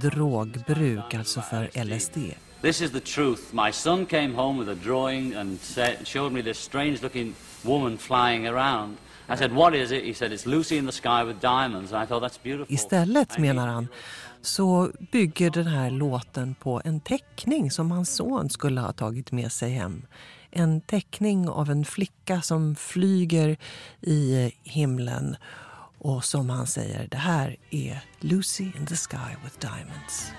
drogbruk, 0.00 1.14
alltså 1.14 1.40
för 1.40 1.84
LSD. 1.84 2.16
This 2.62 2.80
is 2.80 2.90
the 2.90 3.00
truth. 3.00 3.42
My 3.52 3.72
son 3.72 4.06
came 4.06 4.34
home 4.34 4.64
with 4.64 4.70
a 4.70 4.84
drawing 4.84 5.34
and 5.34 5.60
said, 5.60 6.06
showed 6.06 6.32
me 6.32 6.42
this 6.42 6.58
strange 6.58 7.02
looking 7.02 7.34
woman 7.62 7.98
flying 7.98 8.46
around. 8.46 8.96
I 9.28 9.36
said, 9.36 9.52
what 9.52 9.74
is 9.74 9.92
it? 9.92 10.04
He 10.04 10.14
said, 10.14 10.32
it's 10.32 10.46
Lucy 10.46 10.76
in 10.76 10.86
the 10.86 10.92
sky 10.92 11.24
with 11.24 11.40
diamonds. 11.40 11.92
And 11.92 12.02
I 12.02 12.06
thought, 12.06 12.22
that's 12.22 12.42
beautiful. 12.42 12.74
Istället, 12.74 13.38
menar 13.38 13.66
han, 13.66 13.88
så 14.42 14.90
bygger 15.12 15.50
den 15.50 15.66
här 15.66 15.90
låten 15.90 16.54
på 16.54 16.82
en 16.84 17.00
teckning 17.00 17.70
som 17.70 17.90
hans 17.90 18.16
son 18.16 18.50
skulle 18.50 18.80
ha 18.80 18.92
tagit 18.92 19.32
med 19.32 19.52
sig 19.52 19.70
hem. 19.70 20.06
En 20.50 20.80
teckning 20.80 21.48
av 21.48 21.70
en 21.70 21.84
flicka 21.84 22.42
som 22.42 22.76
flyger 22.76 23.56
i 24.00 24.52
himlen 24.62 25.36
och 25.98 26.24
som 26.24 26.50
han 26.50 26.66
säger, 26.66 27.08
det 27.10 27.16
här 27.16 27.56
är 27.70 28.04
Lucy 28.20 28.64
in 28.64 28.86
the 28.86 28.96
sky 28.96 29.36
with 29.44 29.58
diamonds. 29.58 30.32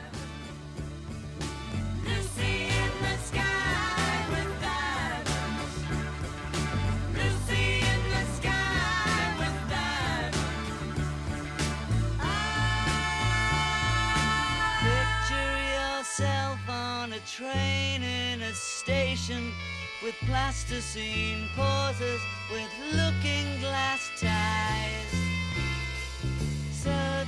Train 17.37 18.01
in 18.01 18.41
a 18.43 18.53
station 18.53 19.51
with 20.01 20.15
plasticine 20.25 21.49
pauses 21.53 22.21
with 22.49 22.71
looking 22.93 23.59
glass 23.59 24.09
ties. 24.17 25.11
Suddenly 26.71 27.24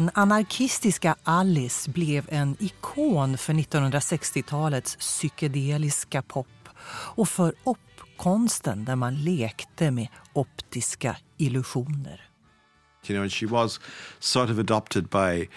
Den 0.00 0.10
anarkistiska 0.14 1.16
Alice 1.24 1.90
blev 1.90 2.26
en 2.28 2.56
ikon 2.58 3.38
för 3.38 3.52
1960-talets 3.52 4.96
psykedeliska 4.96 6.22
pop 6.22 6.68
och 6.90 7.28
för 7.28 7.54
opkonsten 7.64 8.84
där 8.84 8.96
man 8.96 9.14
lekte 9.14 9.90
med 9.90 10.08
optiska 10.32 11.16
illusioner. 11.36 12.30
You 13.06 13.16
know, 13.16 13.22
and 13.22 13.32
she 13.32 13.46
was 13.46 13.80
sort 14.18 14.50
of 14.50 14.58
adopted 14.58 15.08
by, 15.08 15.48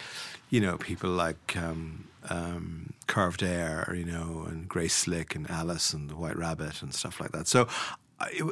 you 0.49 0.61
know, 0.61 0.77
people 0.77 1.27
like 1.27 1.59
um, 1.59 2.03
um, 2.29 2.93
Curved 3.05 3.43
Air, 3.43 3.95
you 3.95 4.05
know, 4.05 4.45
and 4.49 4.69
Grace 4.69 4.95
Slick 4.95 5.35
and 5.35 5.51
Alice 5.51 5.95
and 5.97 6.09
the 6.09 6.15
White 6.15 6.37
Rabbit 6.37 6.81
and 6.81 6.93
stuff 6.93 7.19
like 7.19 7.31
that. 7.31 7.47
So 7.47 7.67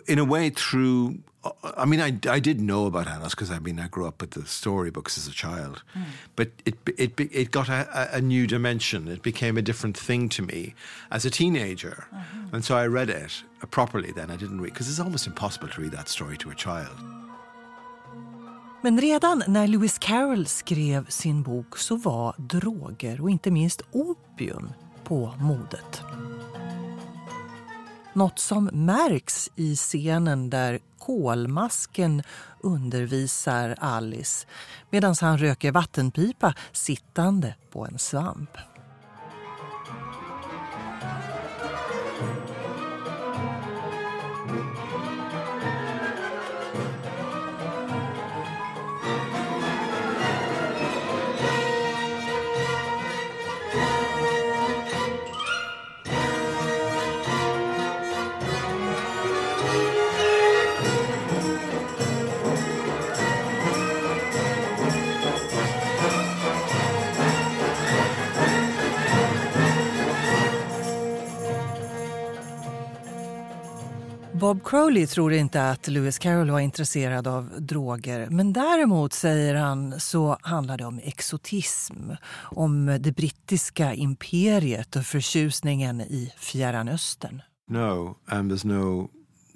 in 0.07 0.19
a 0.19 0.25
way, 0.25 0.49
through 0.49 1.19
I 1.63 1.85
mean, 1.85 1.99
I, 1.99 2.13
I 2.29 2.39
did 2.39 2.61
know 2.61 2.85
about 2.85 3.07
Alice 3.07 3.33
because 3.33 3.49
I 3.49 3.57
mean 3.57 3.79
I 3.79 3.87
grew 3.87 4.05
up 4.05 4.21
with 4.21 4.31
the 4.31 4.45
storybooks 4.45 5.17
as 5.17 5.27
a 5.27 5.31
child, 5.31 5.81
mm. 5.95 6.03
but 6.35 6.49
it 6.65 6.75
it 6.97 7.19
it 7.19 7.51
got 7.51 7.67
a, 7.67 8.15
a, 8.15 8.21
new 8.21 8.45
dimension. 8.45 9.07
It 9.07 9.23
became 9.23 9.57
a 9.57 9.61
different 9.63 9.97
thing 9.97 10.29
to 10.29 10.43
me 10.43 10.75
as 11.09 11.25
a 11.25 11.31
teenager, 11.31 12.05
mm-hmm. 12.13 12.55
and 12.55 12.63
so 12.63 12.77
I 12.77 12.85
read 12.85 13.09
it 13.09 13.43
properly. 13.71 14.11
Then 14.11 14.29
I 14.29 14.35
didn't 14.35 14.61
read 14.61 14.73
because 14.73 14.87
it's 14.87 14.99
almost 14.99 15.25
impossible 15.25 15.67
to 15.69 15.81
read 15.81 15.93
that 15.93 16.09
story 16.09 16.37
to 16.37 16.51
a 16.51 16.55
child. 16.55 16.95
Men 18.83 19.01
redan 19.01 19.43
när 19.47 19.67
Lewis 19.67 19.97
Carroll 19.97 20.47
skrev 20.47 21.05
sin 21.09 21.43
bok 21.43 21.77
så 21.77 21.95
var 21.95 22.35
droger 22.37 23.21
och 23.21 23.29
inte 23.29 23.51
minst 23.51 23.81
opium 23.91 24.69
på 25.03 25.33
modet. 25.39 26.01
Något 28.13 28.39
som 28.39 28.69
märks 28.73 29.49
i 29.55 29.75
scenen 29.75 30.49
där 30.49 30.79
kolmasken 30.99 32.23
undervisar 32.59 33.75
Alice 33.79 34.47
medan 34.89 35.15
han 35.21 35.37
röker 35.37 35.71
vattenpipa 35.71 36.53
sittande 36.71 37.55
på 37.71 37.85
en 37.85 37.99
svamp. 37.99 38.49
Bob 74.41 74.63
Crowley 74.63 75.07
tror 75.07 75.33
inte 75.33 75.69
att 75.69 75.87
Lewis 75.87 76.19
Carroll 76.19 76.51
var 76.51 76.59
intresserad 76.59 77.27
av 77.27 77.61
droger. 77.61 78.29
Men 78.29 78.53
däremot, 78.53 79.13
säger 79.13 79.55
han, 79.55 79.99
så 79.99 80.37
handlar 80.41 80.77
det 80.77 80.85
om 80.85 80.99
exotism. 81.03 82.11
Om 82.41 82.97
det 82.99 83.11
brittiska 83.11 83.93
imperiet 83.93 84.95
och 84.95 85.05
förtjusningen 85.05 86.01
i 86.01 86.33
Fjärran 86.37 86.87
Östern. 86.87 87.41
No, 87.69 88.17
and 88.25 88.51
there's 88.51 88.67
no... 88.67 89.09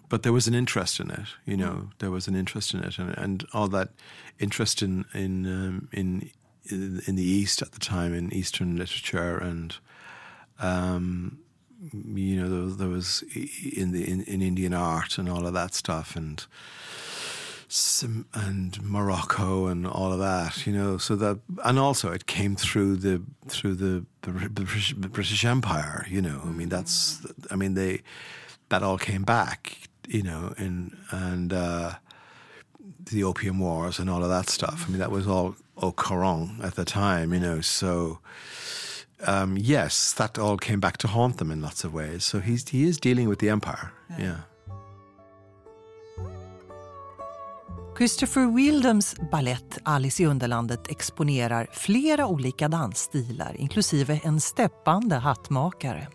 But 0.10 0.24
there 0.24 0.34
was 0.34 0.48
an 0.48 0.54
interest 0.54 1.00
in 1.00 1.12
it, 1.12 1.28
you 1.46 1.58
know. 1.58 1.90
There 1.98 2.12
was 2.12 2.28
an 2.28 2.36
interest 2.36 2.74
in 2.74 2.84
it. 2.84 3.00
And, 3.00 3.18
and 3.18 3.46
all 3.52 3.70
that 3.70 3.90
interest 4.38 4.82
in, 4.82 5.06
in, 5.14 5.46
um, 5.46 5.88
in, 5.92 6.30
in 7.08 7.16
the 7.16 7.42
East 7.42 7.62
at 7.62 7.72
the 7.72 7.80
time, 7.80 8.18
in 8.18 8.34
Eastern 8.34 8.76
literature 8.76 9.38
and... 9.38 9.76
Um, 10.60 11.38
you 11.92 12.42
know, 12.42 12.50
there, 12.50 12.76
there 12.78 12.90
was 12.90 13.24
in 13.34 13.92
the 13.92 14.10
in, 14.10 14.22
in 14.24 14.42
Indian 14.42 14.74
art 14.74 15.18
and 15.18 15.30
all 15.30 15.46
of 15.46 15.54
that 15.54 15.74
stuff, 15.74 16.16
and 16.16 16.46
some, 17.68 18.26
and 18.34 18.82
Morocco 18.84 19.68
and 19.68 19.86
all 19.88 20.14
of 20.14 20.20
that, 20.20 20.66
you 20.66 20.74
know. 20.74 20.98
So 20.98 21.16
that 21.16 21.40
and 21.64 21.80
also 21.80 22.12
it 22.12 22.26
came 22.26 22.56
through 22.56 22.98
the 22.98 23.22
through 23.48 23.76
the, 23.76 24.06
the 24.22 24.32
British, 24.32 24.94
British 24.94 25.46
Empire, 25.46 26.06
you 26.10 26.22
know. 26.22 26.42
I 26.44 26.50
mean, 26.50 26.70
that's 26.70 27.26
I 27.52 27.56
mean 27.56 27.74
they 27.74 28.02
that 28.70 28.84
all 28.84 28.98
came 28.98 29.24
back, 29.24 29.90
you 30.08 30.24
know, 30.24 30.54
and 30.58 30.96
and 31.12 31.54
uh, 31.54 31.96
the 33.06 33.24
Opium 33.24 33.60
Wars 33.60 34.00
and 34.00 34.10
all 34.10 34.24
of 34.24 34.30
that 34.30 34.50
stuff. 34.50 34.86
I 34.88 34.90
mean, 34.90 35.00
that 35.00 35.12
was 35.12 35.28
all 35.28 35.56
au 35.78 35.92
courant 35.92 36.64
at 36.64 36.76
the 36.76 36.86
time, 36.86 37.34
you 37.34 37.40
know. 37.40 37.62
So 37.62 38.20
um, 39.28 39.58
yes, 39.58 40.14
that 40.14 40.38
all 40.38 40.58
came 40.58 40.80
back 40.80 40.98
to 40.98 41.08
haunt 41.08 41.38
them 41.38 41.52
in 41.52 41.62
lots 41.62 41.86
of 41.86 41.94
ways. 41.94 42.24
So 42.24 42.40
he's 42.40 42.70
he 42.70 42.90
is 42.90 43.00
dealing 43.00 43.30
with 43.30 43.40
the 43.40 43.50
empire. 43.50 43.92
Yeah. 44.20 44.38
Christopher 47.98 48.42
Wildams 48.42 49.16
ballett 49.32 49.78
Alice 49.84 50.24
i 50.24 50.26
Underlandet 50.26 50.88
exponerar 50.88 51.68
flera 51.72 52.28
olika 52.28 52.68
dansstilar 52.68 53.56
inklusive 53.58 54.20
en 54.24 54.42
steppande 54.42 55.16
hattmakare. 55.16 56.08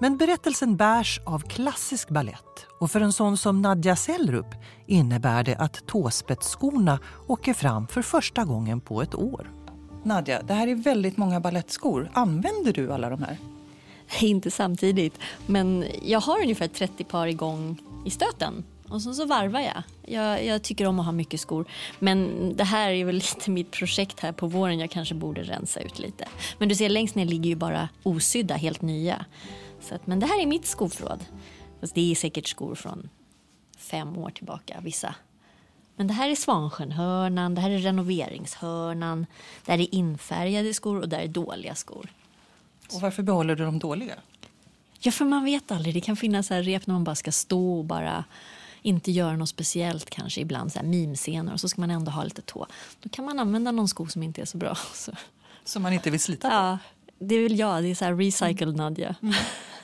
Men 0.00 0.16
berättelsen 0.16 0.76
bärs 0.76 1.20
av 1.26 1.38
klassisk 1.38 2.10
ballett 2.10 2.66
och 2.80 2.90
för 2.90 3.00
en 3.00 3.12
sån 3.12 3.36
som 3.36 3.62
Nadja 3.62 3.96
Sellrup 3.96 4.54
innebär 4.86 5.44
det 5.44 5.56
att 5.56 5.86
tåspetsskorna 5.86 6.98
åker 7.26 7.54
fram 7.54 7.86
för 7.86 8.02
första 8.02 8.44
gången 8.44 8.80
på 8.80 9.02
ett 9.02 9.14
år. 9.14 9.63
Nadja, 10.04 10.42
det 10.42 10.54
här 10.54 10.68
är 10.68 10.74
väldigt 10.74 11.16
många 11.16 11.40
ballettskor. 11.40 12.10
Använder 12.12 12.72
du 12.72 12.92
alla 12.92 13.10
de 13.10 13.22
här? 13.22 13.38
Inte 14.20 14.50
samtidigt, 14.50 15.18
men 15.46 15.84
jag 16.02 16.20
har 16.20 16.42
ungefär 16.42 16.68
30 16.68 17.04
par 17.04 17.26
igång 17.26 17.78
i 18.06 18.10
stöten. 18.10 18.64
Och 18.88 19.02
så, 19.02 19.14
så 19.14 19.26
varvar 19.26 19.60
jag. 19.60 19.82
jag. 20.06 20.44
jag. 20.44 20.62
tycker 20.62 20.86
om 20.86 21.00
att 21.00 21.04
ha 21.04 21.12
mycket 21.12 21.40
skor. 21.40 21.68
Men 21.98 22.50
det 22.56 22.64
här 22.64 22.90
är 22.90 23.04
väl 23.04 23.14
lite 23.36 23.50
mitt 23.50 23.70
projekt 23.70 24.20
här 24.20 24.32
på 24.32 24.46
våren. 24.46 24.78
Jag 24.78 24.90
kanske 24.90 25.14
borde 25.14 25.42
rensa 25.42 25.80
ut 25.80 25.98
lite. 25.98 26.28
Men 26.58 26.68
du 26.68 26.74
ser 26.74 26.88
längst 26.88 27.14
ner 27.14 27.24
ligger 27.24 27.50
ju 27.50 27.56
bara 27.56 27.88
osydda, 28.02 28.54
helt 28.54 28.82
nya. 28.82 29.24
Så 29.80 29.94
att, 29.94 30.06
men 30.06 30.20
det 30.20 30.26
här 30.26 30.42
är 30.42 30.46
mitt 30.46 30.66
skoförråd. 30.66 31.24
Fast 31.80 31.94
det 31.94 32.10
är 32.10 32.14
säkert 32.14 32.46
skor 32.46 32.74
från 32.74 33.08
fem 33.78 34.18
år 34.18 34.30
tillbaka, 34.30 34.80
vissa. 34.82 35.14
Men 35.96 36.06
det 36.06 36.14
här 36.14 36.30
är 36.30 36.34
Svansjönhörnan, 36.34 37.54
det 37.54 37.60
här 37.60 37.70
är 37.70 37.78
renoveringshörnan. 37.78 39.26
Det 39.64 39.72
här 39.72 39.78
är 39.78 39.94
infärgade 39.94 40.74
skor 40.74 41.00
och 41.00 41.08
det 41.08 41.16
här 41.16 41.22
är 41.22 41.28
dåliga 41.28 41.74
skor. 41.74 42.08
Och 42.94 43.00
varför 43.00 43.22
behåller 43.22 43.56
du 43.56 43.64
de 43.64 43.78
dåliga? 43.78 44.14
Ja, 45.00 45.12
för 45.12 45.24
man 45.24 45.44
vet 45.44 45.70
aldrig. 45.70 45.94
Det 45.94 46.00
kan 46.00 46.16
finnas 46.16 46.50
här 46.50 46.62
rep 46.62 46.86
när 46.86 46.94
man 46.94 47.04
bara 47.04 47.14
ska 47.14 47.32
stå 47.32 47.78
och 47.78 47.84
bara 47.84 48.24
inte 48.82 49.10
göra 49.10 49.36
något 49.36 49.48
speciellt 49.48 50.10
kanske 50.10 50.40
ibland, 50.40 50.72
så 50.72 50.78
här 50.78 50.86
mimscener 50.86 51.52
och 51.52 51.60
så 51.60 51.68
ska 51.68 51.80
man 51.80 51.90
ändå 51.90 52.10
ha 52.10 52.24
lite 52.24 52.42
tå. 52.42 52.66
Då 53.00 53.08
kan 53.08 53.24
man 53.24 53.38
använda 53.38 53.70
någon 53.70 53.88
sko 53.88 54.06
som 54.06 54.22
inte 54.22 54.40
är 54.40 54.44
så 54.44 54.56
bra. 54.56 54.76
Så. 54.94 55.12
Som 55.64 55.82
man 55.82 55.92
inte 55.92 56.10
vill 56.10 56.20
slita 56.20 56.48
på? 56.48 56.54
Ja, 56.54 56.78
det 57.18 57.38
vill 57.38 57.58
jag. 57.58 57.82
Det 57.82 57.88
är 57.88 57.94
så 57.94 58.04
här 58.04 58.14
recycled 58.14 58.76
Nadja. 58.76 59.14
Mm. 59.22 59.34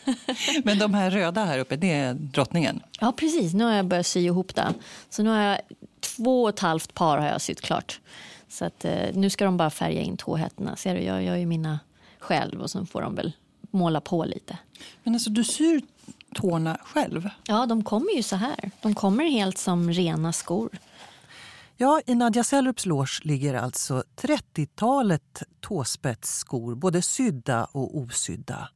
Men 0.64 0.78
de 0.78 0.94
här 0.94 1.10
röda 1.10 1.44
här 1.44 1.58
uppe, 1.58 1.76
det 1.76 1.92
är 1.92 2.14
drottningen? 2.14 2.80
Ja, 3.00 3.12
precis. 3.12 3.54
Nu 3.54 3.64
har 3.64 3.72
jag 3.72 3.86
börjat 3.86 4.06
sy 4.06 4.20
ihop 4.20 4.54
det. 4.54 4.74
Så 5.10 5.22
nu 5.22 5.30
har 5.30 5.42
jag 5.42 5.60
två 6.00 6.42
och 6.42 6.48
ett 6.48 6.58
halvt 6.58 6.94
par 6.94 7.18
har 7.18 7.26
jag 7.26 7.40
sytt 7.40 7.60
klart. 7.60 8.00
Så 8.48 8.64
att, 8.64 8.84
eh, 8.84 9.14
nu 9.14 9.30
ska 9.30 9.44
de 9.44 9.56
bara 9.56 9.70
färga 9.70 10.00
in 10.00 10.16
tåhättorna. 10.16 10.76
Ser 10.76 10.94
du, 10.94 11.00
jag 11.00 11.22
gör 11.22 11.36
ju 11.36 11.46
mina 11.46 11.78
själv 12.18 12.60
och 12.60 12.70
sen 12.70 12.86
får 12.86 13.02
de 13.02 13.14
väl 13.14 13.32
måla 13.70 14.00
på 14.00 14.24
lite. 14.24 14.58
Men 15.02 15.14
alltså 15.14 15.30
du 15.30 15.44
syr 15.44 15.82
tårna 16.34 16.78
själv? 16.84 17.28
Ja, 17.46 17.66
de 17.66 17.84
kommer 17.84 18.12
ju 18.16 18.22
så 18.22 18.36
här. 18.36 18.70
De 18.82 18.94
kommer 18.94 19.24
helt 19.24 19.58
som 19.58 19.90
rena 19.90 20.32
skor. 20.32 20.70
Ja, 21.76 22.00
i 22.06 22.14
Nadja 22.14 22.44
Sellerups 22.44 22.86
loge 22.86 23.20
ligger 23.22 23.54
alltså 23.54 24.04
30-talet 24.16 25.42
tåspetsskor, 25.60 26.74
både 26.74 27.02
sydda 27.02 27.64
och 27.64 27.96
osydda. 27.98 28.68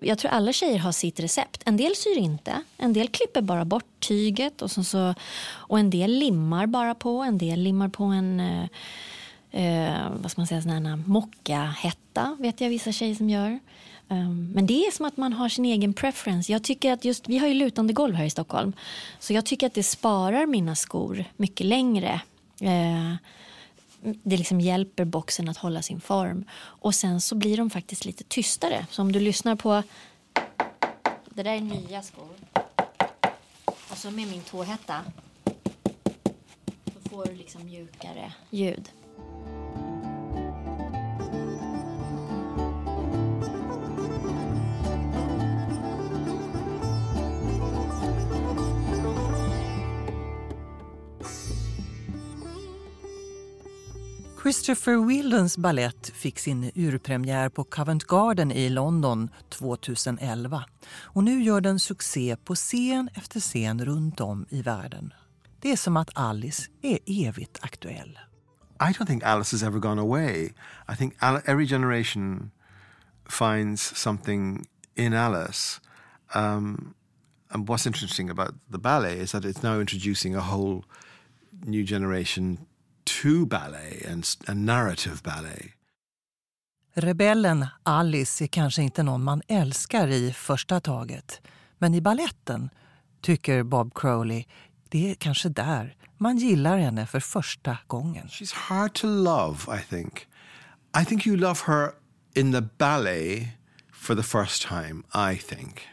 Jag 0.00 0.18
tror 0.18 0.30
alla 0.30 0.52
tjejer 0.52 0.78
har 0.78 0.92
sitt 0.92 1.20
recept. 1.20 1.62
En 1.64 1.76
del 1.76 1.96
syr 1.96 2.18
inte. 2.18 2.62
En 2.76 2.92
del 2.92 3.08
klipper 3.08 3.42
bara 3.42 3.64
bort 3.64 4.00
tyget 4.00 4.62
och, 4.62 4.70
så, 4.70 4.84
så, 4.84 5.14
och 5.46 5.78
en 5.78 5.90
del 5.90 6.10
limmar 6.10 6.66
bara 6.66 6.94
på. 6.94 7.22
En 7.22 7.38
del 7.38 7.60
limmar 7.60 7.88
på 7.88 8.04
en 8.04 8.40
eh, 8.40 8.64
eh 9.50 10.10
vad 10.16 10.30
ska 10.30 10.40
man 10.40 10.46
säga, 10.46 10.62
sån 10.62 10.70
här 10.70 10.96
mockahätta, 10.96 12.36
vet 12.40 12.60
jag 12.60 12.68
vissa 12.68 12.92
tjejer 12.92 13.14
som 13.14 13.30
gör. 13.30 13.58
Um, 14.08 14.52
men 14.54 14.66
det 14.66 14.86
är 14.86 14.90
som 14.90 15.06
att 15.06 15.16
man 15.16 15.32
har 15.32 15.48
sin 15.48 15.64
egen 15.64 15.94
preference. 15.94 16.52
Jag 16.52 16.64
tycker 16.64 16.92
att 16.92 17.04
just, 17.04 17.28
vi 17.28 17.38
har 17.38 17.48
ju 17.48 17.54
lutande 17.54 17.92
golv 17.92 18.14
här 18.14 18.24
i 18.24 18.30
Stockholm. 18.30 18.72
Så 19.18 19.32
jag 19.32 19.46
tycker 19.46 19.66
att 19.66 19.74
det 19.74 19.82
sparar 19.82 20.46
mina 20.46 20.74
skor 20.74 21.24
mycket 21.36 21.66
längre. 21.66 22.20
Eh, 22.60 23.14
det 24.04 24.36
liksom 24.36 24.60
hjälper 24.60 25.04
boxen 25.04 25.48
att 25.48 25.56
hålla 25.56 25.82
sin 25.82 26.00
form. 26.00 26.44
Och 26.54 26.94
sen 26.94 27.20
så 27.20 27.34
blir 27.34 27.56
de 27.56 27.70
faktiskt 27.70 28.04
lite 28.04 28.24
tystare. 28.24 28.86
Så 28.90 29.02
om 29.02 29.12
du 29.12 29.20
lyssnar 29.20 29.56
på... 29.56 29.82
Det 31.30 31.42
där 31.42 31.54
är 31.54 31.60
nya 31.60 32.02
skor. 32.02 32.34
Och 33.90 33.96
så 33.96 34.10
med 34.10 34.28
min 34.28 34.42
tåhätta 34.42 35.00
så 36.84 37.08
får 37.10 37.24
du 37.26 37.34
liksom 37.34 37.64
mjukare 37.64 38.32
ljud. 38.50 38.90
Christopher 54.44 55.06
Wildens 55.06 55.58
ballett 55.58 56.12
fick 56.14 56.38
sin 56.38 56.70
urpremiär 56.74 57.48
på 57.48 57.64
Covent 57.64 58.04
Garden 58.04 58.52
i 58.52 58.68
London 58.68 59.30
2011. 59.48 60.64
Och 60.90 61.24
nu 61.24 61.42
gör 61.42 61.60
den 61.60 61.80
succé 61.80 62.36
på 62.44 62.54
scen 62.54 63.08
efter 63.14 63.40
scen 63.40 63.84
runt 63.84 64.20
om 64.20 64.46
i 64.48 64.62
världen. 64.62 65.12
Det 65.60 65.72
är 65.72 65.76
som 65.76 65.96
att 65.96 66.10
Alice 66.14 66.70
är 66.82 66.98
evigt 67.06 67.58
aktuell. 67.62 68.18
I 68.80 68.92
don't 68.92 69.06
think 69.06 69.24
Alice 69.24 69.56
has 69.56 69.62
ever 69.62 69.78
gone 69.78 70.00
away. 70.00 70.52
I 70.92 70.96
think 70.98 71.14
every 71.22 71.66
generation 71.66 72.50
finds 73.28 73.96
something 73.96 74.66
in 74.94 75.14
Alice. 75.14 75.80
Um, 76.34 76.94
and 77.48 77.68
what's 77.68 77.86
interesting 77.86 78.30
about 78.30 78.54
the 78.72 78.78
ballet 78.78 79.22
is 79.22 79.30
that 79.30 79.44
it's 79.44 79.62
now 79.62 79.80
introducing 79.80 80.36
a 80.36 80.40
whole 80.40 80.82
new 81.66 81.86
generation 81.86 82.58
to 83.04 83.46
ballet 83.46 84.06
and, 84.10 84.24
and 84.46 84.66
narrative 84.66 85.22
ballet. 85.22 85.72
Rebellen 86.96 87.66
Alice 87.82 88.44
är 88.44 88.46
kanske 88.46 88.82
inte 88.82 89.02
någon 89.02 89.24
man 89.24 89.42
älskar 89.48 90.08
i 90.08 90.32
första 90.32 90.80
taget. 90.80 91.40
Men 91.78 91.94
i 91.94 92.00
balletten, 92.00 92.70
tycker 93.20 93.62
Bob 93.62 93.94
Crowley, 93.94 94.44
det 94.88 95.10
är 95.10 95.14
kanske 95.14 95.48
där 95.48 95.96
man 96.18 96.36
gillar 96.36 96.78
henne 96.78 97.06
för 97.06 97.20
första 97.20 97.78
gången. 97.86 98.26
She's 98.26 98.54
hard 98.54 98.92
to 98.92 99.06
love, 99.06 99.78
I 99.78 99.82
think. 99.90 100.26
I 101.02 101.04
think 101.04 101.26
you 101.26 101.36
love 101.36 101.60
her 101.66 101.90
in 102.34 102.52
the 102.52 102.60
ballet 102.78 103.48
for 103.92 104.14
the 104.14 104.22
first 104.22 104.68
time, 104.68 105.02
I 105.32 105.38
think. 105.38 105.88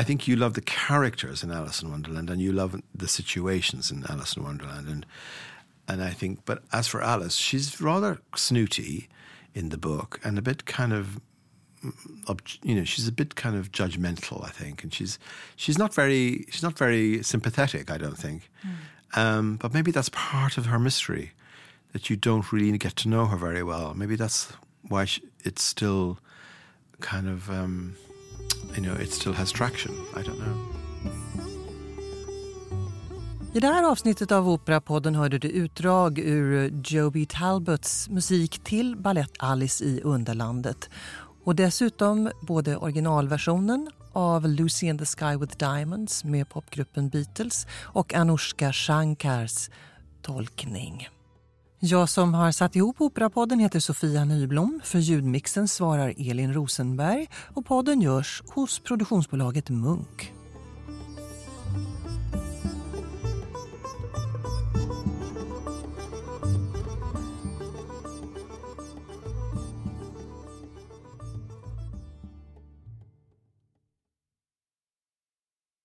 I 0.00 0.04
think 0.04 0.28
you 0.28 0.36
love 0.36 0.54
the 0.54 0.72
characters 0.88 1.44
in 1.44 1.50
Alice 1.50 1.84
in 1.84 1.90
Wonderland 1.90 2.30
and 2.30 2.40
you 2.40 2.52
love 2.52 2.80
the 2.98 3.08
situations 3.08 3.92
in 3.92 4.04
Alice 4.08 4.36
in 4.36 4.42
Wonderland. 4.42 4.88
And 4.88 5.06
and 5.88 6.02
I 6.02 6.10
think, 6.10 6.40
but 6.44 6.62
as 6.72 6.88
for 6.88 7.02
Alice, 7.02 7.36
she's 7.36 7.80
rather 7.80 8.20
snooty 8.34 9.08
in 9.54 9.68
the 9.68 9.78
book 9.78 10.20
and 10.24 10.38
a 10.38 10.42
bit 10.42 10.64
kind 10.64 10.92
of 10.92 11.20
you 12.62 12.74
know 12.74 12.82
she's 12.82 13.06
a 13.06 13.12
bit 13.12 13.34
kind 13.34 13.54
of 13.54 13.70
judgmental 13.70 14.42
i 14.42 14.48
think 14.48 14.82
and 14.82 14.94
she's 14.94 15.18
she's 15.54 15.76
not 15.76 15.92
very 15.92 16.46
she's 16.48 16.62
not 16.62 16.78
very 16.78 17.22
sympathetic 17.22 17.90
i 17.90 17.98
don't 17.98 18.16
think. 18.16 18.50
Mm. 18.66 19.18
um, 19.18 19.56
but 19.56 19.74
maybe 19.74 19.90
that's 19.90 20.08
part 20.08 20.56
of 20.56 20.64
her 20.66 20.78
mystery 20.78 21.32
that 21.94 22.10
you 22.10 22.16
don't 22.16 22.52
really 22.52 22.76
get 22.76 22.96
to 22.96 23.08
know 23.08 23.26
her 23.26 23.36
very 23.36 23.62
well. 23.62 23.94
Maybe 23.94 24.16
that's 24.16 24.52
why 24.88 25.06
she, 25.06 25.22
it's 25.44 25.62
still 25.62 26.18
kind 27.00 27.28
of 27.28 27.48
um, 27.48 27.96
you 28.74 28.82
know 28.82 28.94
it 28.94 29.10
still 29.12 29.32
has 29.32 29.50
traction. 29.52 29.94
I 30.14 30.22
don't 30.22 30.38
know 30.38 30.83
I 33.54 33.60
det 33.60 33.66
här 33.66 33.90
avsnittet 33.90 34.32
av 34.32 34.48
Operapodden 34.48 35.14
hörde 35.14 35.38
du 35.38 35.48
utdrag 35.48 36.18
ur 36.18 36.82
Joby 36.84 37.26
Talbots 37.26 38.08
musik 38.08 38.64
till 38.64 38.96
ballett 38.96 39.30
Alice 39.38 39.84
i 39.84 40.00
Underlandet. 40.00 40.90
Och 41.44 41.56
dessutom 41.56 42.30
både 42.40 42.76
originalversionen 42.76 43.90
av 44.12 44.48
Lucy 44.48 44.86
in 44.86 44.98
the 44.98 45.04
Sky 45.04 45.36
with 45.36 45.56
Diamonds 45.56 46.24
med 46.24 46.48
popgruppen 46.48 47.08
Beatles 47.08 47.66
och 47.82 48.14
Anushka 48.14 48.72
Shankars 48.72 49.70
tolkning. 50.22 51.08
Jag 51.80 52.08
som 52.08 52.34
har 52.34 52.52
satt 52.52 52.76
ihop 52.76 53.00
Operapodden 53.00 53.58
heter 53.58 53.80
Sofia 53.80 54.24
Nyblom. 54.24 54.80
För 54.84 54.98
ljudmixen 54.98 55.68
svarar 55.68 56.14
Elin 56.18 56.54
Rosenberg 56.54 57.28
och 57.54 57.66
podden 57.66 58.00
görs 58.00 58.42
hos 58.46 58.78
produktionsbolaget 58.78 59.70
Munk. 59.70 60.33